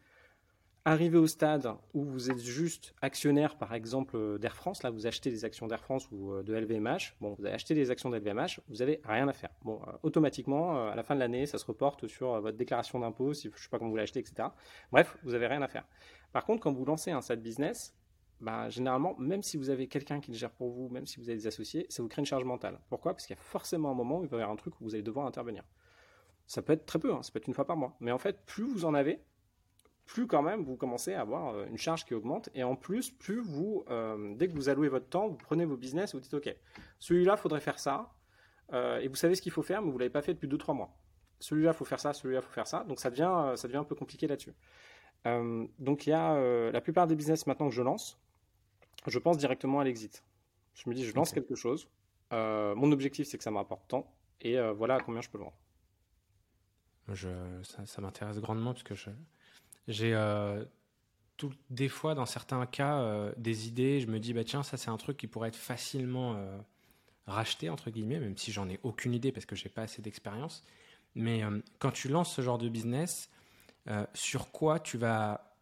[0.86, 5.32] arrivé au stade où vous êtes juste actionnaire, par exemple, d'Air France, là, vous achetez
[5.32, 8.62] des actions d'Air France ou euh, de LVMH, bon, vous avez acheté des actions d'LVMH,
[8.70, 9.50] vous avez rien à faire.
[9.64, 13.50] Bon, automatiquement, à la fin de l'année, ça se reporte sur votre déclaration d'impôt, si
[13.54, 14.50] je sais pas comment vous l'achetez, etc.
[14.92, 15.86] Bref, vous avez rien à faire.
[16.32, 17.96] Par contre, quand vous lancez un side business,
[18.42, 21.30] bah, généralement, même si vous avez quelqu'un qui le gère pour vous, même si vous
[21.30, 22.80] avez des associés, ça vous crée une charge mentale.
[22.90, 23.14] Pourquoi?
[23.14, 24.84] Parce qu'il y a forcément un moment où il va y avoir un truc où
[24.84, 25.64] vous allez devoir intervenir.
[26.46, 27.96] Ça peut être très peu, hein, ça peut être une fois par mois.
[28.00, 29.24] Mais en fait, plus vous en avez,
[30.06, 32.50] plus quand même vous commencez à avoir euh, une charge qui augmente.
[32.54, 35.78] Et en plus, plus vous, euh, dès que vous allouez votre temps, vous prenez vos
[35.78, 36.56] business et vous dites OK,
[37.00, 38.14] celui-là, faudrait faire ça.
[38.74, 40.48] Euh, et vous savez ce qu'il faut faire, mais vous ne l'avez pas fait depuis
[40.48, 40.96] 2-3 mois.
[41.40, 42.84] Celui-là, il faut faire ça, celui-là, il faut faire ça.
[42.88, 44.54] Donc ça devient, ça devient un peu compliqué là-dessus.
[45.26, 48.20] donc il y a la plupart des business maintenant que je lance,
[49.06, 50.24] je pense directement à l'exit.
[50.76, 51.90] Je me dis, je lance quelque chose.
[52.32, 54.16] Mon objectif, c'est que ça me rapporte tant.
[54.42, 55.58] Et voilà à combien je peux le vendre.
[57.10, 57.30] Je,
[57.64, 58.96] ça, m'intéresse grandement parce que
[59.88, 60.64] j'ai euh,
[61.70, 64.00] des fois, dans certains cas, des idées.
[64.00, 66.40] Je me dis, bah, tiens, ça, c'est un truc qui pourrait être facilement
[67.28, 70.64] racheté, entre guillemets, même si j'en ai aucune idée parce que j'ai pas assez d'expérience.
[71.14, 71.44] Mais
[71.80, 73.30] quand tu lances ce genre de business,
[74.14, 75.56] sur quoi tu vas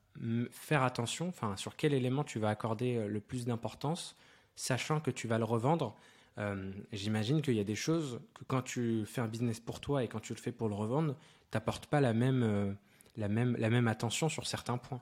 [0.51, 4.15] faire attention, enfin sur quel élément tu vas accorder euh, le plus d'importance,
[4.55, 5.95] sachant que tu vas le revendre.
[6.39, 10.03] Euh, j'imagine qu'il y a des choses que quand tu fais un business pour toi
[10.03, 11.15] et quand tu le fais pour le revendre,
[11.51, 12.73] tu n'apportes pas la même, euh,
[13.15, 15.01] la, même, la même attention sur certains points.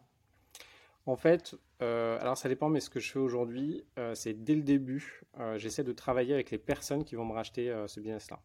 [1.05, 3.83] En fait, alors ça dépend, mais ce que je fais aujourd'hui,
[4.13, 5.23] c'est dès le début,
[5.55, 8.39] j'essaie de travailler avec les personnes qui vont me racheter ce business-là.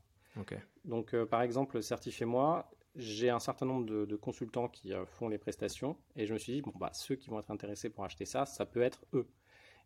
[0.87, 6.25] Donc, par exemple, certifiez-moi, j'ai un certain nombre de, consultants qui font les prestations et
[6.25, 8.65] je me suis dit, bon, bah, ceux qui vont être intéressés pour acheter ça, ça
[8.65, 9.27] peut être eux.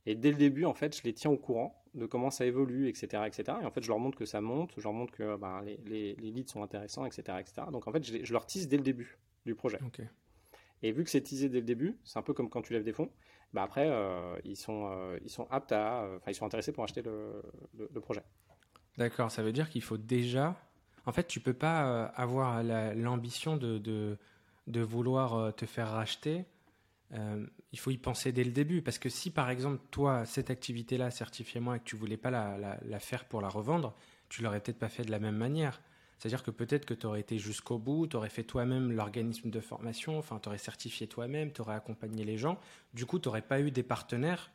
[0.07, 2.89] Et dès le début, en fait, je les tiens au courant de comment ça évolue,
[2.89, 3.24] etc.
[3.26, 3.59] etc.
[3.62, 5.76] Et en fait, je leur montre que ça monte, je leur montre que bah, les,
[5.85, 7.39] les, leads sont intéressants, etc.
[7.41, 7.66] etc.
[7.70, 9.78] Donc en fait, je, leur tease dès le début du projet.
[10.82, 12.84] Et vu que c'est teasé dès le début, c'est un peu comme quand tu lèves
[12.84, 13.11] des fonds,
[13.53, 16.09] bah après, euh, ils, sont, euh, ils sont aptes à.
[16.16, 17.43] Enfin, ils sont intéressés pour acheter le,
[17.76, 18.22] le, projet.
[18.97, 20.57] D'accord, ça veut dire qu'il faut déjà.
[21.05, 24.18] En fait, tu peux pas euh, avoir l'ambition de, de,
[24.68, 26.47] de, vouloir te faire racheter
[27.12, 28.82] euh, il faut y penser dès le début.
[28.82, 33.01] Parce que si, par exemple, toi, cette activité-là, certifiez-moi, et que tu voulais pas la,
[33.01, 33.95] faire pour la revendre,
[34.28, 35.80] tu l'aurais peut-être pas fait de la même manière.
[36.21, 39.59] C'est-à-dire que peut-être que tu aurais été jusqu'au bout, tu aurais fait toi-même l'organisme de
[39.59, 42.59] formation, enfin, tu aurais certifié toi-même, tu aurais accompagné les gens.
[42.93, 44.53] Du coup, tu n'aurais pas eu des partenaires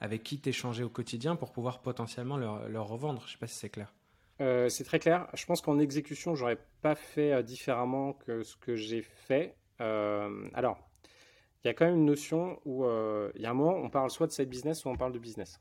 [0.00, 3.24] avec qui t'échanger au quotidien pour pouvoir potentiellement leur, revendre.
[3.26, 3.92] Je sais pas si c'est clair.
[4.40, 5.26] Euh, c'est très clair.
[5.34, 9.56] Je pense qu'en exécution, j'aurais pas fait euh, différemment que ce que j'ai fait.
[9.80, 10.78] alors,
[11.62, 13.90] il y a quand même une notion où euh, il y a un moment, on
[13.90, 15.60] parle soit de side business, soit on parle de business.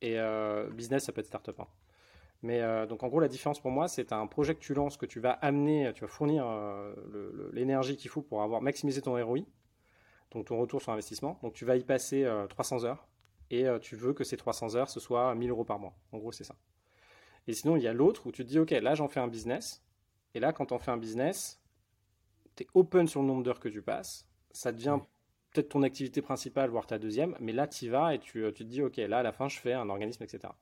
[0.00, 1.60] Et euh, business, ça peut être startup.
[1.60, 1.68] Hein.
[2.42, 4.96] Mais euh, donc en gros, la différence pour moi, c'est un projet que tu lances,
[4.96, 6.46] que tu vas amener, tu vas fournir
[7.52, 9.40] l'énergie qu'il faut pour avoir maximisé ton ROI,
[10.32, 11.38] donc ton retour sur investissement.
[11.42, 13.06] Donc tu vas y passer 300 heures
[13.50, 15.94] et tu veux que ces 300 heures, ce soit 1000 euros par mois.
[16.10, 16.56] En gros, c'est ça.
[17.46, 19.28] Et sinon, il y a l'autre où tu te dis, OK, là, j'en fais un
[19.28, 19.84] business.
[20.34, 21.62] Et là, quand on fait un business,
[22.56, 24.98] tu es open sur le nombre d'heures que tu passes ça devient
[25.52, 28.52] peut-être ton activité principale, voire ta deuxième, mais là, tu y vas et tu, tu,
[28.52, 30.52] te dis, OK, là, à la fin, je fais un organisme, etc.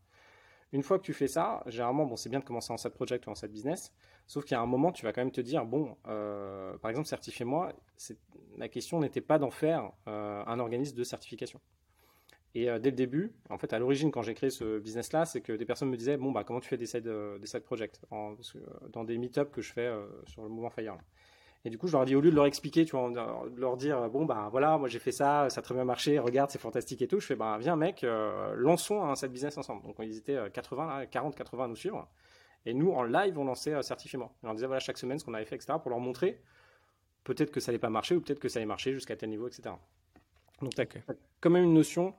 [0.73, 3.27] Une fois que tu fais ça, généralement, bon, c'est bien de commencer en side project
[3.27, 3.93] ou en side business,
[4.27, 6.91] sauf qu'il y a un moment, tu vas quand même te dire, bon, euh, par
[6.91, 7.73] exemple, certifiez-moi,
[8.57, 11.61] la question n'était pas d'en faire euh, un organisme de certification.
[12.55, 15.41] Et euh, dès le début, en fait, à l'origine, quand j'ai créé ce business-là, c'est
[15.41, 18.01] que des personnes me disaient, bon, bah, comment tu fais des side, des projects?
[18.93, 19.93] Dans des meet-ups que je fais
[20.27, 20.99] sur le mouvement Fire.
[21.64, 23.76] Et du coup, je leur dis, au lieu de leur expliquer, tu vois, de leur
[23.76, 26.58] dire, bon, bah voilà, moi j'ai fait ça, ça a très bien marché, regarde, c'est
[26.58, 27.20] fantastique et tout.
[27.20, 29.82] Je fais, bah viens mec, euh, lançons un set business ensemble.
[29.82, 32.08] Donc ils étaient 80, 40, 80 à nous suivre.
[32.64, 34.32] Et nous, en live, on lançait euh, Certifiement.
[34.42, 36.40] On leur disait, voilà, chaque semaine, ce qu'on avait fait, etc., pour leur montrer
[37.24, 39.48] peut-être que ça n'allait pas marcher ou peut-être que ça allait marcher jusqu'à tel niveau,
[39.48, 39.74] etc.
[40.61, 40.86] Donc tu as,
[41.40, 42.14] quand même une notion,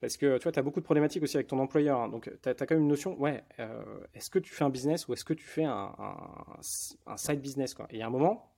[0.00, 2.00] parce que tu vois, tu as beaucoup de problématiques aussi avec ton employeur.
[2.00, 2.08] Hein.
[2.08, 3.82] donc tu as, quand même une notion, ouais, euh,
[4.14, 5.92] est-ce que tu fais un business ou est-ce que tu fais un,
[7.06, 7.86] un side business quoi.
[7.90, 8.51] Et il y a un moment,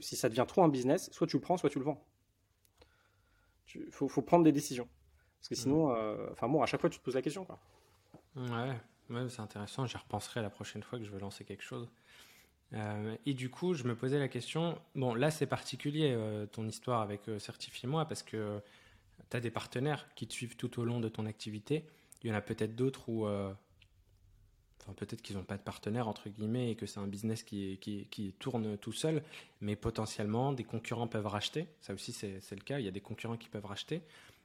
[0.00, 2.04] si ça devient trop un business, soit tu le prends, soit tu le vends.
[3.74, 4.88] Il faut, prendre des décisions.
[5.38, 5.96] Parce que sinon, mm.
[5.96, 7.44] euh, enfin bon, à chaque fois, tu te poses la question.
[7.44, 7.58] Quoi.
[8.36, 9.86] Ouais, c'est intéressant.
[9.86, 11.90] J'y repenserai la prochaine fois que je veux lancer quelque chose.
[12.74, 14.78] Euh, et du coup, je me posais la question.
[14.94, 18.60] Bon, là, c'est particulier euh, ton histoire avec Certifie-moi parce que
[19.30, 21.84] tu as des partenaires qui te suivent tout au long de ton activité.
[22.22, 23.26] Il y en a peut-être d'autres où
[24.96, 28.76] peut-être qu'ils n'ont pas de partenaire, entre guillemets, et que c'est un business qui, tourne
[28.78, 29.22] tout seul,
[29.60, 31.66] mais potentiellement, des concurrents peuvent racheter.
[31.80, 32.78] Ça aussi, c'est le cas.
[32.78, 34.02] Il y a des concurrents qui peuvent racheter.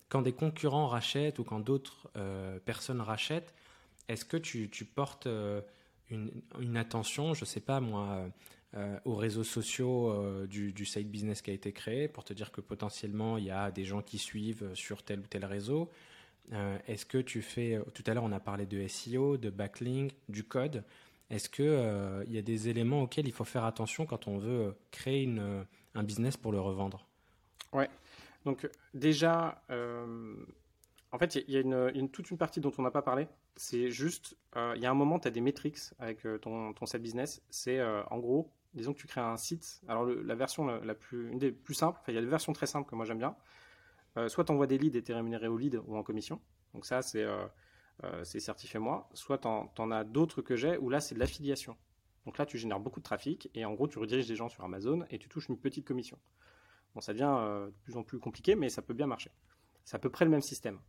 [0.09, 3.53] Quand des concurrents rachètent ou quand d'autres euh, personnes rachètent,
[4.07, 5.61] est-ce que tu, portes euh,
[6.09, 8.29] une, attention, je ne sais pas moi,
[8.75, 12.61] euh, aux réseaux sociaux du, site business qui a été créé pour te dire que
[12.61, 15.89] potentiellement il y a des gens qui suivent sur tel ou tel réseau?
[16.51, 19.49] Euh, est-ce que tu fais, euh, tout à l'heure on a parlé de SEO, de
[19.49, 20.83] backlink, du code.
[21.29, 24.75] Est-ce qu'il euh, y a des éléments auxquels il faut faire attention quand on veut
[24.91, 25.65] créer une,
[25.95, 27.07] un business pour le revendre?
[27.71, 27.89] Ouais.
[28.45, 33.01] Donc déjà, en fait, il y, a, une, toute une partie dont on n'a pas
[33.01, 33.27] parlé.
[33.55, 37.01] C'est juste, il y a un moment, tu as des métriques avec ton, ton site
[37.01, 37.41] business.
[37.49, 39.81] C'est en gros, disons que tu crées un site.
[39.87, 41.55] Alors la version la, plus, une des
[42.07, 43.35] il y a des versions très simples que moi j'aime bien.
[44.17, 46.39] Euh, soit tu envoies des leads et tu es rémunéré au lead ou en commission.
[46.73, 47.45] Donc ça, c'est euh,
[48.03, 49.09] euh, certifié moi.
[49.13, 51.75] Soit tu en, as d'autres que j'ai où là, c'est de l'affiliation.
[52.25, 54.63] Donc là, tu génères beaucoup de trafic et en gros, tu rediriges des gens sur
[54.63, 56.17] Amazon et tu touches une petite commission.
[56.95, 57.37] Bon, ça devient
[57.67, 59.31] de plus en plus compliqué, mais ça peut bien marcher.
[59.83, 60.79] C'est à peu près le même système.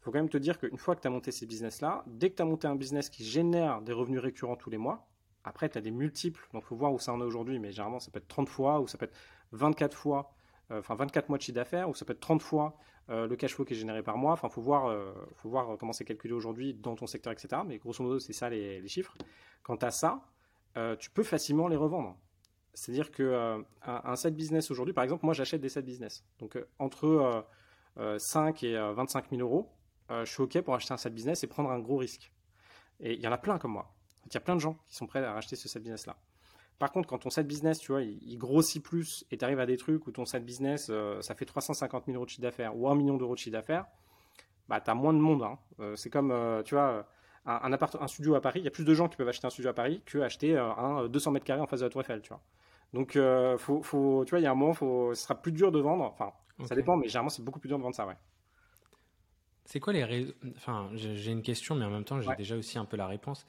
[0.00, 2.30] Il faut quand même te dire qu'une fois que tu as monté ces business-là, dès
[2.30, 5.06] que tu as monté un business qui génère des revenus récurrents tous les mois,
[5.44, 6.48] après, tu as des multiples.
[6.52, 8.48] Donc, il faut voir où ça en est aujourd'hui, mais généralement, ça peut être 30
[8.48, 9.16] fois ou ça peut être
[9.52, 10.32] 24 fois
[10.70, 12.76] enfin 24 mois de chiffre d'affaires, ou ça peut être 30 fois
[13.10, 14.32] euh, le cash flow qui est généré par mois.
[14.32, 17.62] Enfin, faut voir, euh, faut voir comment c'est calculé aujourd'hui dans ton secteur, etc.
[17.66, 19.14] Mais grosso modo, c'est ça les, chiffres.
[19.62, 20.22] Quant à ça,
[20.98, 22.16] tu peux facilement les revendre.
[22.72, 26.24] C'est-à-dire que un, set business aujourd'hui, par exemple, moi j'achète des set business.
[26.38, 27.44] Donc entre
[28.16, 29.70] 5 et 25 000 euros,
[30.08, 32.32] je suis OK pour acheter un set business et prendre un gros risque.
[33.00, 33.92] Et il y en a plein comme moi.
[34.26, 36.16] Il y a plein de gens qui sont prêts à racheter ce set business-là.
[36.80, 39.66] Par contre, quand ton side business, tu vois, il, grossit plus et tu arrives à
[39.66, 42.74] des trucs où ton side business, euh, ça fait 350 000 euros de chiffre d'affaires
[42.74, 43.84] ou 1 million d'euros de chiffre d'affaires,
[44.66, 45.42] bah, tu as moins de monde.
[45.42, 45.58] Hein.
[45.80, 47.06] Euh, c'est comme, euh, tu vois,
[47.44, 49.50] un, un, studio à Paris, il y a plus de gens qui peuvent acheter un
[49.50, 52.22] studio à Paris que acheter un 200 mètres carrés en face de la Tour Eiffel,
[52.22, 52.40] tu vois.
[52.94, 53.18] Donc,
[53.58, 55.80] faut, faut, tu vois, il y a un moment, faut, ce sera plus dur de
[55.80, 56.04] vendre.
[56.04, 56.32] Enfin,
[56.64, 58.16] ça dépend, mais généralement, c'est beaucoup plus dur de vendre ça, ouais.
[59.66, 62.78] C'est quoi les raisons Enfin, j'ai une question, mais en même temps, j'ai déjà aussi
[62.78, 63.46] un peu la réponse.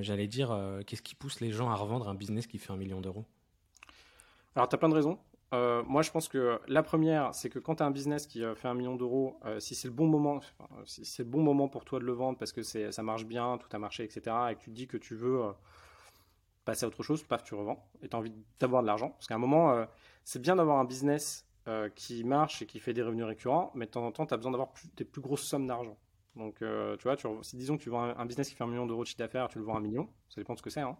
[0.00, 0.56] J'allais dire,
[0.86, 3.24] qu'est-ce qui pousse les gens à revendre un business qui fait un million d'euros?
[4.54, 5.18] Alors, tu as plein de raisons.
[5.52, 8.44] Euh, moi, je pense que la première, c'est que quand tu as un business qui
[8.44, 10.40] euh, fait un million d'euros, euh, si c'est le bon moment,
[10.84, 13.58] si c'est le bon moment pour toi de le vendre parce que ça marche bien,
[13.58, 15.42] tout a marché, etc., et que tu te dis que tu veux
[16.64, 19.10] passer à autre chose, paf, tu revends et tu as envie d'avoir de l'argent.
[19.10, 19.86] Parce qu'à un moment,
[20.24, 21.46] c'est bien d'avoir un business
[21.96, 24.36] qui marche et qui fait des revenus récurrents, mais de temps en temps, tu as
[24.36, 25.96] besoin d'avoir des plus grosses sommes d'argent.
[26.36, 29.02] Donc, tu vois, si disons que tu vends un, business qui fait un million d'euros
[29.02, 30.80] de chiffre d'affaires, tu le vends un million, ça dépend de ce que c'est.
[30.80, 30.96] Hein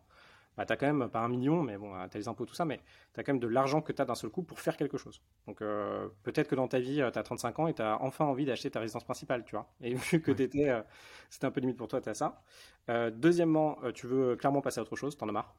[0.57, 2.55] bah, tu as quand même, pas un million, mais bon, tu as les impôts, tout
[2.55, 2.81] ça, mais
[3.15, 4.99] tu as quand même de l'argent que tu as d'un seul coup pour faire quelque
[4.99, 5.23] chose.
[5.47, 8.25] Donc euh, peut-être que dans ta vie, tu as 35 ans et tu as enfin
[8.27, 9.73] envie d'acheter ta résidence principale, tu vois.
[9.81, 10.83] Et vu que t'étais, euh,
[11.31, 12.43] c'était un peu limite pour toi, tu as ça.
[12.91, 15.55] Euh, deuxièmement, tu veux clairement passer à autre chose, tu en as marre.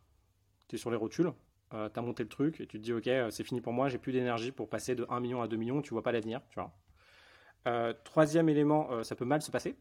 [0.67, 1.31] Tu es sur les rotules,
[1.71, 3.97] tu as monté le truc et tu te dis, ok, c'est fini pour moi, j'ai
[3.97, 6.59] plus d'énergie pour passer de 1 million à 2 millions, tu vois pas l'avenir, tu
[6.59, 6.71] vois.
[8.03, 9.75] Troisième élément, ça peut mal se passer.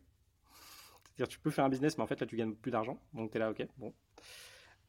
[1.20, 2.99] C'est-à-dire, tu peux faire un business, mais en fait, là, tu gagnes plus d'argent.
[3.12, 3.93] Donc, tu es là, ok, bon.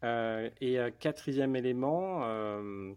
[0.03, 2.93] Euh, et euh, quatrième élément, euh,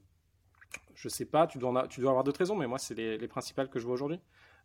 [0.94, 3.68] je sais pas, tu dois, tu dois avoir d'autres raisons, mais moi, c'est les, principales
[3.68, 4.20] que je vois aujourd'hui.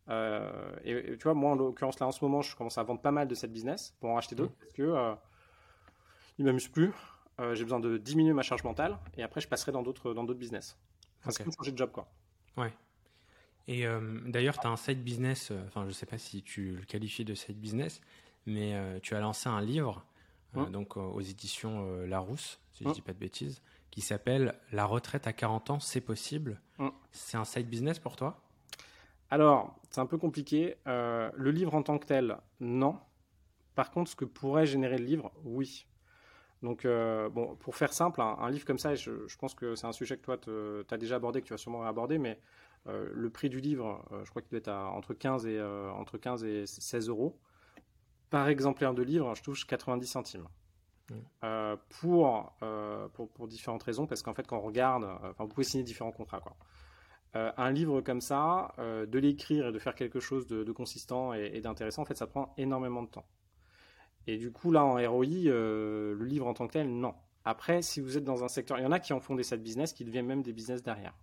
[0.09, 3.11] et, tu vois, moi, en l'occurrence, là, en ce moment, je commence à vendre pas
[3.11, 4.59] mal de cette business pour en racheter d'autres mmh.
[4.59, 5.15] parce que
[6.37, 6.91] il m'amuse plus.
[7.53, 10.39] j'ai besoin de diminuer ma charge mentale et après, je passerai dans d'autres, dans d'autres
[10.39, 10.77] business.
[11.29, 12.07] c'est comme changer de job, quoi.
[12.55, 12.73] Ouais.
[13.71, 13.85] Et
[14.25, 17.35] d'ailleurs, tu as un side business, enfin, je sais pas si tu le qualifies de
[17.35, 18.01] side business,
[18.47, 20.03] mais tu as lancé un livre
[20.57, 23.19] euh, hein donc euh, aux éditions euh, Larousse, si je ne hein dis pas de
[23.19, 23.61] bêtises,
[23.91, 26.59] qui s'appelle La retraite à 40 ans, c'est possible.
[26.79, 28.41] Hein c'est un side business pour toi?
[29.29, 30.75] Alors, c'est un peu compliqué.
[30.85, 32.97] le livre en tant que tel, non.
[33.75, 35.85] Par contre, ce que pourrait générer le livre, oui.
[36.63, 39.91] Donc, bon, pour faire simple, un, livre comme ça, je, je pense que c'est un
[39.91, 40.49] sujet que toi, tu
[40.93, 42.39] as déjà abordé, que tu vas sûrement aborder, mais
[42.85, 46.43] le prix du livre, je crois qu'il doit être à, entre, 15 et, entre 15
[46.43, 47.39] et 16 euros
[48.29, 50.47] par exemplaire de livre, je touche 90 centimes.
[51.09, 51.13] Mmh.
[51.43, 55.45] Euh, pour, euh, pour, pour, différentes raisons, parce qu'en fait, quand on regarde, euh, enfin,
[55.45, 56.39] vous pouvez signer différents contrats.
[56.39, 56.55] Quoi.
[57.33, 62.03] un livre comme ça, de l'écrire et de faire quelque chose de, consistant et, d'intéressant,
[62.03, 63.25] en fait, ça prend énormément de temps.
[64.27, 67.15] Et du coup, là, en ROI, le livre en tant que tel, non.
[67.45, 69.63] Après, si vous êtes dans un secteur, il y en a qui ont fondé cette
[69.63, 71.13] business, qui deviennent même des business derrière.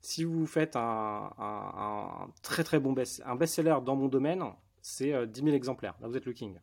[0.00, 4.44] Si vous faites un, très très bon best-seller dans mon domaine,
[4.80, 5.96] c'est 10 euh, 000 exemplaires.
[6.00, 6.58] Là, vous êtes le king.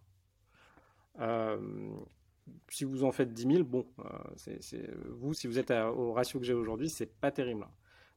[1.19, 1.59] Euh,
[2.69, 4.57] si vous en faites 10 000, bon, euh,
[5.09, 7.67] vous, si vous êtes au ratio que j'ai aujourd'hui, c'est pas terrible.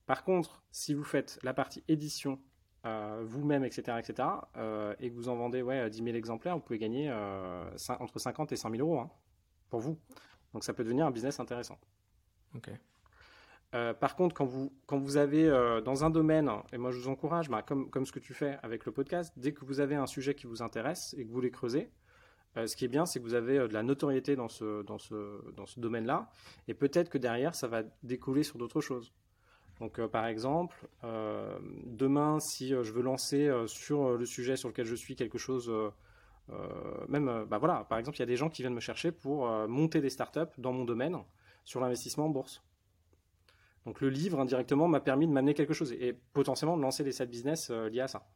[0.06, 2.38] Par contre, si vous faites la partie édition
[3.24, 4.28] vous-même, etc., etc.,
[4.98, 8.56] et que vous en vendez ouais, 10 000 exemplaires, vous pouvez gagner entre 50 et
[8.56, 9.10] 100 000 euros hein,
[9.68, 9.98] pour vous.
[10.54, 11.78] Donc ça peut devenir un business intéressant.
[12.54, 12.70] Ok.
[13.74, 17.50] Euh, par contre, quand vous, avez euh, dans un domaine, et moi je vous encourage,
[17.50, 20.34] bah, comme, ce que tu fais avec le podcast, dès que vous avez un sujet
[20.34, 21.90] qui vous intéresse et que vous voulez creuser,
[22.56, 24.96] euh, ce qui est bien, c'est que vous avez de la notoriété dans ce, dans
[24.96, 26.30] ce, dans ce domaine-là,
[26.66, 29.12] et peut-être que derrière, ça va découler sur d'autres choses.
[29.80, 35.14] Donc, par exemple, demain, si je veux lancer sur le sujet sur lequel je suis
[35.14, 35.72] quelque chose,
[37.08, 39.46] même, bah voilà, par exemple, il y a des gens qui viennent me chercher pour
[39.68, 41.16] monter des startups dans mon domaine
[41.64, 42.60] sur l'investissement en bourse.
[43.88, 47.12] Donc le livre indirectement m'a permis de m'amener quelque chose et, potentiellement de lancer des
[47.12, 48.28] side business euh, liés à ça.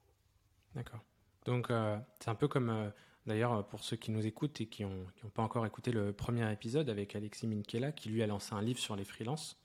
[0.74, 1.00] D'accord.
[1.44, 2.88] Donc euh, c'est un peu comme euh,
[3.26, 6.88] d'ailleurs pour ceux qui nous écoutent et qui n'ont pas encore écouté le premier épisode
[6.88, 9.60] avec Alexis Minkela qui lui a lancé un livre sur les freelances.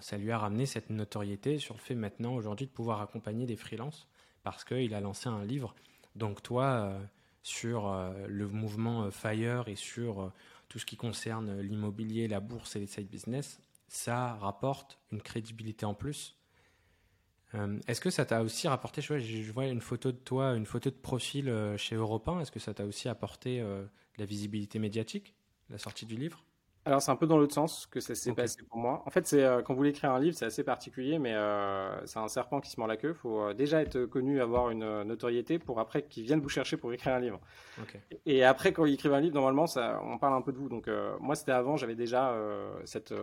[0.00, 3.56] ça lui a ramené cette notoriété sur le fait maintenant aujourd'hui de pouvoir accompagner des
[3.56, 4.08] freelances
[4.42, 5.76] parce qu'il a lancé un livre.
[6.16, 6.98] Donc toi
[7.44, 7.94] sur
[8.26, 10.32] le mouvement Fire et sur
[10.68, 13.60] tout ce qui concerne l'immobilier, la bourse et les side business,
[13.90, 16.36] ça rapporte une crédibilité en plus.
[17.54, 20.90] Euh, est-ce que ça t'a aussi rapporté, je vois, une photo de toi, une photo
[20.90, 23.84] de profil euh, chez Europe 1, est-ce que ça t'a aussi apporté euh,
[24.16, 25.34] la visibilité médiatique,
[25.70, 26.44] la sortie du livre?
[26.86, 29.02] Alors c'est un peu dans l'autre sens que ça s'est passé pour moi.
[29.04, 32.06] En fait, c'est euh, quand vous voulez écrire un livre, c'est assez particulier, mais euh,
[32.06, 33.10] c'est un serpent qui se mord la queue.
[33.10, 36.78] Il faut euh, déjà être connu, avoir une notoriété pour après qu'ils viennent vous chercher
[36.78, 37.40] pour écrire un livre.
[38.24, 40.70] Et après, quand ils écrivent un livre, normalement, ça, on parle un peu de vous.
[40.70, 40.88] Donc
[41.20, 42.34] moi, c'était avant, j'avais déjà
[42.84, 43.14] cette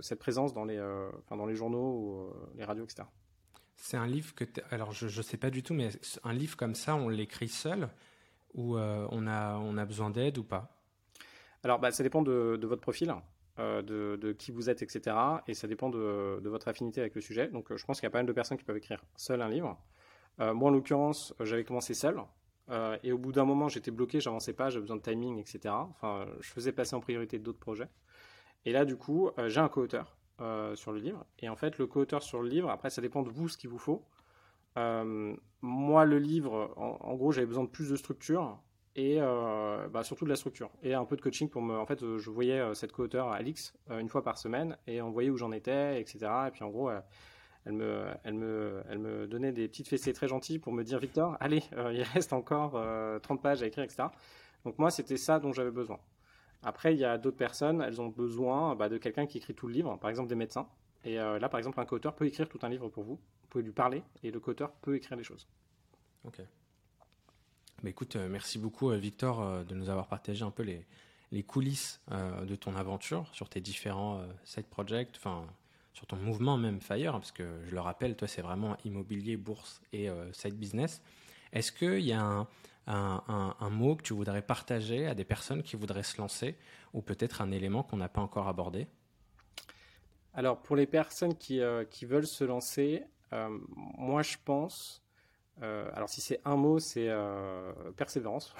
[0.00, 0.80] cette présence dans les
[1.24, 3.04] enfin, dans les journaux ou les radios, etc.
[3.76, 5.88] C'est un livre que alors je ne sais pas du tout, mais
[6.24, 7.88] un livre comme ça, on l'écrit seul
[8.54, 10.75] ou on a on a besoin d'aide ou pas?
[11.66, 13.12] Alors, bah, ça dépend de, votre profil,
[13.58, 15.16] euh, de, qui vous êtes, etc.
[15.48, 17.48] Et ça dépend de, votre affinité avec le sujet.
[17.48, 19.42] Donc, euh, je pense qu'il y a pas mal de personnes qui peuvent écrire seul
[19.42, 19.76] un livre.
[20.38, 22.22] Euh, moi, en l'occurrence, j'avais commencé seul.
[23.02, 25.74] et au bout d'un moment, j'étais bloqué, j'avançais pas, j'avais besoin de timing, etc.
[25.74, 27.88] Enfin, je faisais passer en priorité d'autres projets.
[28.64, 30.16] Et là, du coup, j'ai un co-auteur
[30.76, 31.26] sur le livre.
[31.40, 33.70] Et en fait, le co-auteur sur le livre, après, ça dépend de vous ce qu'il
[33.70, 34.04] vous faut.
[35.62, 38.56] moi, le livre, en, gros, j'avais besoin de plus de structure
[38.96, 41.76] et bah, surtout de la structure et un peu de coaching pour me.
[41.76, 45.36] En fait, je voyais cette co-auteur Alix une fois par semaine et on voyait où
[45.36, 46.18] j'en étais, etc.
[46.48, 46.90] Et puis en gros,
[47.66, 50.98] elle me, elle, me, elle me donnait des petites fessées très gentilles pour me dire
[50.98, 52.82] Victor, allez, il reste encore
[53.22, 54.04] 30 pages à écrire, etc.
[54.64, 56.00] Donc moi, c'était ça dont j'avais besoin.
[56.62, 59.68] Après, il y a d'autres personnes, elles ont besoin bah, de quelqu'un qui écrit tout
[59.68, 60.66] le livre, par exemple des médecins.
[61.04, 63.14] Et euh, là, par exemple, un co-auteur peut écrire tout un livre pour vous.
[63.14, 65.46] Vous pouvez lui parler et le co-auteur peut écrire les choses.
[66.24, 66.40] Ok.
[67.86, 70.84] Écoute, euh, merci beaucoup, euh, Victor, de nous avoir partagé un peu les,
[71.44, 75.44] coulisses de ton aventure sur tes différents side projects, enfin,
[75.92, 79.82] sur ton mouvement même Fire, parce que je le rappelle, toi, c'est vraiment immobilier, bourse
[79.92, 81.02] et side business.
[81.52, 82.46] Est-ce qu'il y a
[82.86, 86.56] un, mot que tu voudrais partager à des personnes qui voudraient se lancer
[86.94, 88.86] ou peut-être un élément qu'on n'a pas encore abordé?
[90.36, 93.48] Alors, pour les personnes qui, euh, veulent se lancer, euh,
[93.96, 95.02] moi je pense,
[95.62, 97.10] euh, alors si c'est un mot, c'est
[97.96, 98.54] persévérance.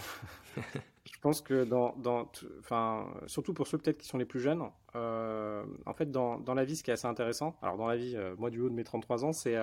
[0.57, 2.30] je pense que dans, dans
[2.61, 4.62] enfin, surtout pour ceux peut-être qui sont les plus jeunes,
[4.94, 8.16] en fait, dans, dans, la vie, ce qui est assez intéressant, alors dans la vie,
[8.38, 9.57] moi du haut de mes 33 ans, c'est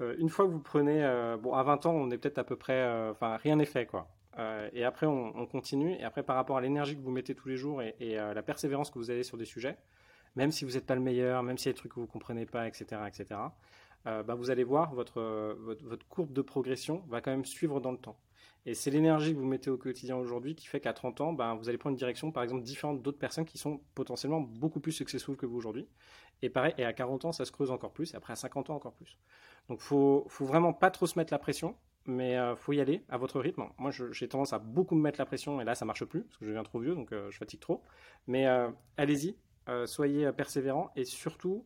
[0.00, 2.44] euh, une fois que vous prenez, euh, bon, à 20 ans, on est peut-être à
[2.44, 4.08] peu près, euh, enfin, rien n'est fait, quoi.
[4.72, 5.94] et après, on, continue.
[5.94, 8.90] Et après, par rapport à l'énergie que vous mettez tous les jours et, la persévérance
[8.90, 9.76] que vous avez sur des sujets,
[10.36, 12.06] même si vous n'êtes pas le meilleur, même s'il y a des trucs que vous
[12.06, 13.40] ne comprenez pas, etc., etc.,
[14.04, 15.20] bah, vous allez voir, votre,
[15.60, 18.18] votre, courbe de progression va quand même suivre dans le temps.
[18.66, 21.56] Et c'est l'énergie que vous mettez au quotidien aujourd'hui qui fait qu'à 30 ans, bah,
[21.58, 24.92] vous allez prendre une direction, par exemple, différente d'autres personnes qui sont potentiellement beaucoup plus
[24.92, 25.88] successful que vous aujourd'hui.
[26.42, 28.70] Et pareil, et à 40 ans, ça se creuse encore plus, et après à 50
[28.70, 29.18] ans, encore plus.
[29.68, 31.74] Donc, faut, faut vraiment pas trop se mettre la pression,
[32.06, 33.64] mais euh, faut y aller à votre rythme.
[33.78, 36.36] Moi, j'ai tendance à beaucoup me mettre la pression, et là, ça marche plus, parce
[36.36, 37.82] que je deviens trop vieux, donc euh, je fatigue trop.
[38.26, 39.36] Mais euh, allez-y,
[39.86, 41.64] soyez persévérant, et surtout,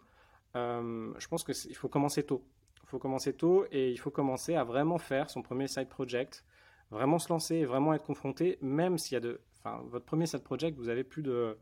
[0.55, 2.45] je pense qu'il faut commencer tôt.
[2.83, 6.45] Il faut commencer tôt, et il faut commencer à vraiment faire son premier side project,
[6.91, 9.41] vraiment se lancer, et vraiment être confronté, même s'il y a de...
[9.59, 11.57] Enfin, votre premier side project, vous avez plus de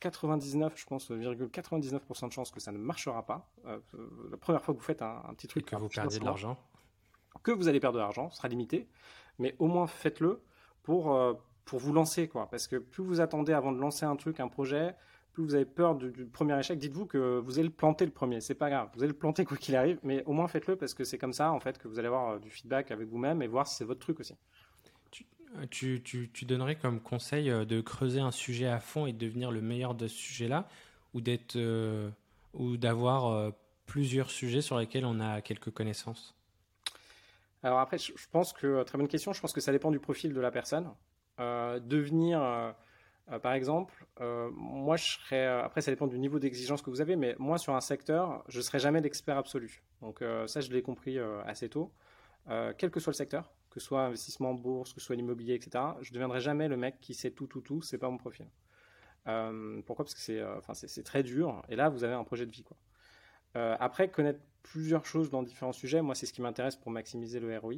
[0.00, 3.48] 99, je pense, 99% de chances que ça ne marchera pas.
[3.66, 3.78] Euh,
[4.30, 5.64] la première fois que vous faites un, petit truc.
[5.64, 6.58] que vous perdiez de l'argent.
[7.42, 8.88] Que vous allez perdre de l'argent, sera limité.
[9.38, 10.42] Mais au moins faites-le
[10.82, 11.34] pour, euh,
[11.64, 12.28] pour vous lancer.
[12.28, 12.48] quoi.
[12.50, 14.94] Parce que plus vous attendez avant de lancer un truc, un projet,
[15.34, 16.78] plus vous avez peur du, du premier échec.
[16.78, 18.40] Dites-vous que vous allez le planter le premier.
[18.40, 18.88] C'est pas grave.
[18.94, 19.98] Vous allez le planter quoi qu'il arrive.
[20.02, 22.30] Mais au moins faites-le parce que c'est comme ça, en fait, que vous allez avoir
[22.30, 24.34] euh, du feedback avec vous-même et voir si c'est votre truc aussi.
[25.70, 29.52] Tu, tu, donnerais comme conseil euh, de creuser un sujet à fond et de devenir
[29.52, 30.66] le meilleur de ce sujet-là
[31.14, 32.10] ou d'être euh,
[32.54, 33.50] ou d'avoir euh,
[33.86, 36.34] plusieurs sujets sur lesquels on a quelques connaissances?
[37.62, 39.32] Alors après, je pense que très bonne question.
[39.32, 40.90] Je pense que ça dépend du profil de la personne.
[41.38, 42.74] devenir,
[43.42, 45.46] par exemple, moi je serais.
[45.46, 48.60] après, ça dépend du niveau d'exigence que vous avez, mais moi sur un secteur, je
[48.60, 49.82] serai jamais l'expert absolu.
[50.02, 51.92] Donc ça, je l'ai compris assez tôt.
[52.78, 55.54] quel que soit le secteur, que ce soit investissement en bourse, que ce soit l'immobilier,
[55.54, 55.84] etc.
[56.00, 57.82] Je ne deviendrai jamais le mec qui sait tout, tout, tout.
[57.82, 58.46] C'est pas mon profil.
[59.26, 60.04] Euh, pourquoi?
[60.04, 61.62] Parce que c'est, euh, enfin, c'est, très dur.
[61.68, 62.64] Et là, vous avez un projet de vie.
[63.56, 67.40] Euh, après, connaître plusieurs choses dans différents sujets, moi, c'est ce qui m'intéresse pour maximiser
[67.40, 67.74] le ROI.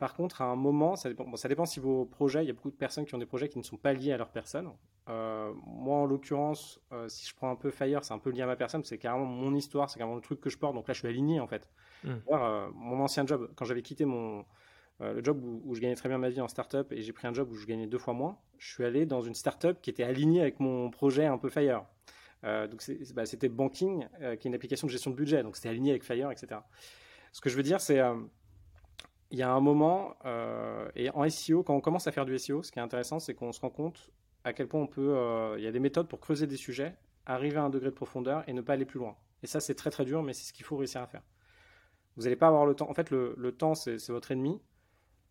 [0.00, 2.52] Par contre, à un moment, ça dépend, ça dépend si vos projets, il y a
[2.52, 4.68] beaucoup de personnes qui ont des projets qui ne sont pas liés à leur personne.
[5.06, 8.56] moi, en l'occurrence, si je prends un peu Fire, c'est un peu lié à ma
[8.56, 10.74] personne, c'est carrément mon histoire, c'est carrément le truc que je porte.
[10.74, 11.68] Donc là, je suis aligné, en fait.
[12.02, 12.14] Mmh.
[12.74, 14.44] mon ancien job, quand j'avais quitté mon,
[15.02, 17.26] euh, le job où, je gagnais très bien ma vie en startup et j'ai pris
[17.26, 19.88] un job où je gagnais deux fois moins, je suis allé dans une startup qui
[19.88, 21.84] était alignée avec mon projet un peu Fire.
[22.44, 22.82] Euh, donc
[23.14, 25.90] bah, c'était Banking, euh, qui est une application de gestion de budget, donc c'était aligné
[25.90, 26.60] avec Fire, etc.
[27.32, 28.00] Ce que je veux dire, c'est
[29.30, 30.16] il y a un moment,
[30.96, 33.34] et en SEO, quand on commence à faire du SEO, ce qui est intéressant, c'est
[33.34, 34.10] qu'on se rend compte
[34.42, 37.58] à quel point on peut, il y a des méthodes pour creuser des sujets, arriver
[37.58, 39.16] à un degré de profondeur et ne pas aller plus loin.
[39.42, 41.22] Et ça, c'est très très dur, mais c'est ce qu'il faut réussir à faire.
[42.16, 42.90] Vous n'allez pas avoir le temps.
[42.90, 44.60] En fait, le, le temps, c'est votre ennemi.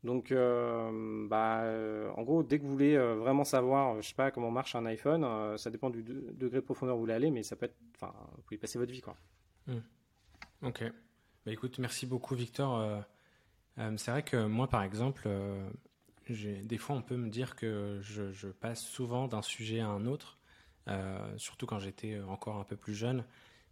[0.04, 4.16] Donc, euh, bah, euh, en gros, dès que vous voulez euh, vraiment savoir, je sais
[4.16, 7.32] pas comment marche un iPhone, ça dépend du degré de profondeur où vous voulez aller,
[7.32, 9.16] mais ça peut être, enfin, vous pouvez passer votre vie, quoi.
[9.68, 9.80] Hmm.
[10.64, 10.84] Ok.
[11.46, 13.04] Bah, écoute, merci beaucoup, Victor.
[13.78, 15.30] C'est vrai que moi, par exemple,
[16.30, 20.38] des fois, on peut me dire que je, passe souvent d'un sujet à un autre,
[21.38, 23.24] surtout quand j'étais encore un peu plus jeune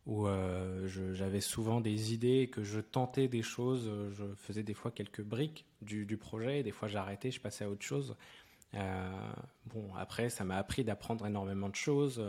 [0.08, 4.74] où euh, j'avais souvent des idées, que je tentais des choses, euh, je faisais des
[4.74, 8.16] fois quelques briques du, du projet, et des fois j'arrêtais, je passais à autre chose.
[8.74, 9.12] Euh,
[9.66, 12.24] bon, après, ça m'a appris d'apprendre énormément de choses,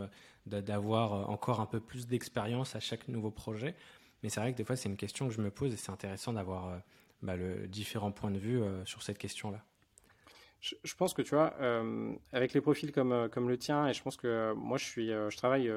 [0.45, 3.75] d'avoir encore un peu plus d'expérience à chaque nouveau projet.
[4.23, 5.91] Mais c'est vrai que des fois, c'est une question que je me pose et c'est
[5.91, 6.81] intéressant d'avoir
[7.21, 9.63] bah, le différents points de vue sur cette question-là.
[10.59, 13.93] je, pense que tu vois, euh, avec les profils comme, euh, comme le tien, et
[13.93, 15.71] je pense que moi je, suis, je travaille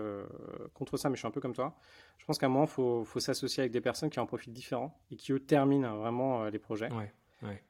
[0.75, 1.77] contre ça, mais je suis un peu comme toi.
[2.19, 4.27] Je pense qu'à un moment, il faut, faut s'associer avec des personnes qui ont un
[4.27, 6.89] profil différent et qui, eux, terminent vraiment les projets.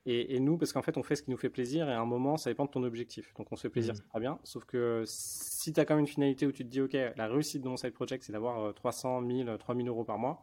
[0.07, 2.05] Et, nous, parce qu'en fait, on fait ce qui nous fait plaisir et à un
[2.05, 3.33] moment, ça dépend de ton objectif.
[3.35, 3.97] Donc, on se fait plaisir, mmh.
[3.97, 4.39] c'est très bien.
[4.45, 7.29] Sauf que si tu as quand même une finalité où tu te dis, OK, la
[7.29, 10.43] réussite de mon side project, c'est d'avoir 300, 1000, 3000 euros par mois,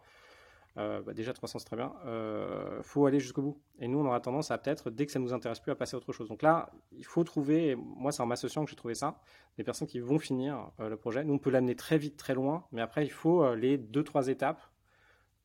[0.78, 3.62] euh, bah, déjà 300 c'est très bien, euh, faut aller jusqu'au bout.
[3.80, 5.96] Et nous, on aura tendance à peut-être, dès que ça nous intéresse plus, à passer
[5.96, 6.30] à autre chose.
[6.30, 9.20] Donc là, il faut trouver, moi c'est en m'associant que j'ai trouvé ça,
[9.58, 11.24] des personnes qui vont finir euh, le projet.
[11.24, 14.04] Nous, on peut l'amener très vite, très loin, mais après, il faut euh, les deux,
[14.04, 14.62] trois étapes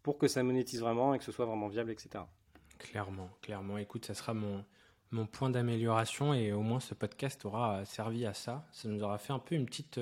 [0.03, 2.25] pour que ça monétise vraiment et que ce soit vraiment viable, etc.
[2.79, 3.79] Clairement, clairement.
[3.79, 4.65] Écoute, ça sera mon,
[5.11, 8.67] mon point d'amélioration et au moins ce podcast aura servi à ça.
[8.73, 9.99] Ça nous aura fait un peu une petite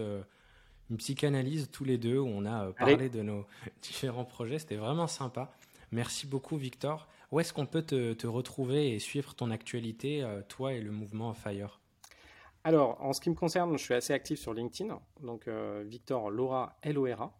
[0.90, 3.46] une psychanalyse tous les deux où on a euh, parlé de nos
[3.82, 4.58] différents projets.
[4.58, 5.54] C'était vraiment sympa.
[5.90, 7.08] Merci beaucoup, Victor.
[7.30, 11.34] Où est-ce qu'on peut te, retrouver et suivre ton actualité, euh, toi et le mouvement
[11.34, 11.80] Fire?
[12.64, 15.00] Alors, en ce qui me concerne, je suis assez actif sur LinkedIn.
[15.22, 17.36] Donc, euh, Victor Laura, L-O-R-A.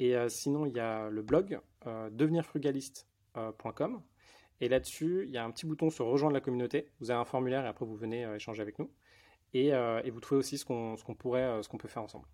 [0.00, 4.02] Et sinon, il y a le blog devenirfrugaliste.com.
[4.60, 6.90] Et là-dessus, il y a un petit bouton sur rejoindre la communauté.
[6.98, 8.90] Vous avez un formulaire et après, vous venez échanger avec nous.
[9.52, 9.70] Et,
[10.10, 12.26] vous trouvez aussi ce qu'on pourrait, ce qu'on peut faire ensemble.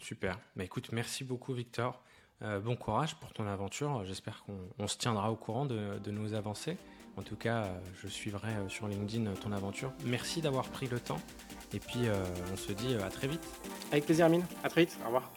[0.00, 0.38] Super.
[0.56, 2.02] Bah, écoute, merci beaucoup, Victor.
[2.42, 4.04] Euh, bon courage pour ton aventure.
[4.06, 6.76] J'espère qu'on se tiendra au courant de, nos avancées.
[7.16, 7.68] En tout cas,
[8.00, 9.92] je suivrai euh, sur LinkedIn ton aventure.
[10.04, 11.20] Merci d'avoir pris le temps.
[11.74, 12.14] Et puis, euh,
[12.52, 13.46] on se dit à très vite.
[13.92, 14.44] Avec plaisir, Amine.
[14.64, 14.96] À très vite.
[15.02, 15.30] Au revoir.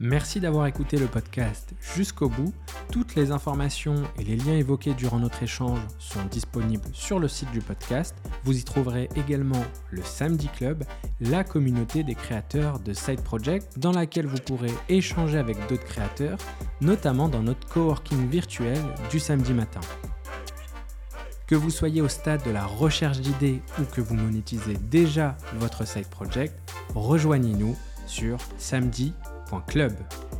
[0.00, 2.52] Merci d'avoir écouté le podcast jusqu'au bout.
[2.90, 7.52] Toutes les informations et les liens évoqués durant notre échange sont disponibles sur le site
[7.52, 8.16] du podcast.
[8.42, 10.82] Vous y trouverez également le Samedi Club,
[11.20, 16.38] la communauté des créateurs de Side Project dans laquelle vous pourrez échanger avec d'autres créateurs,
[16.80, 18.78] notamment dans notre coworking virtuel
[19.10, 19.80] du samedi matin.
[21.46, 25.86] Que vous soyez au stade de la recherche d'idées ou que vous monétisez déjà votre
[25.86, 26.58] side project,
[26.94, 27.76] rejoignez-nous
[28.06, 28.38] sur
[29.60, 30.33] samedi.club.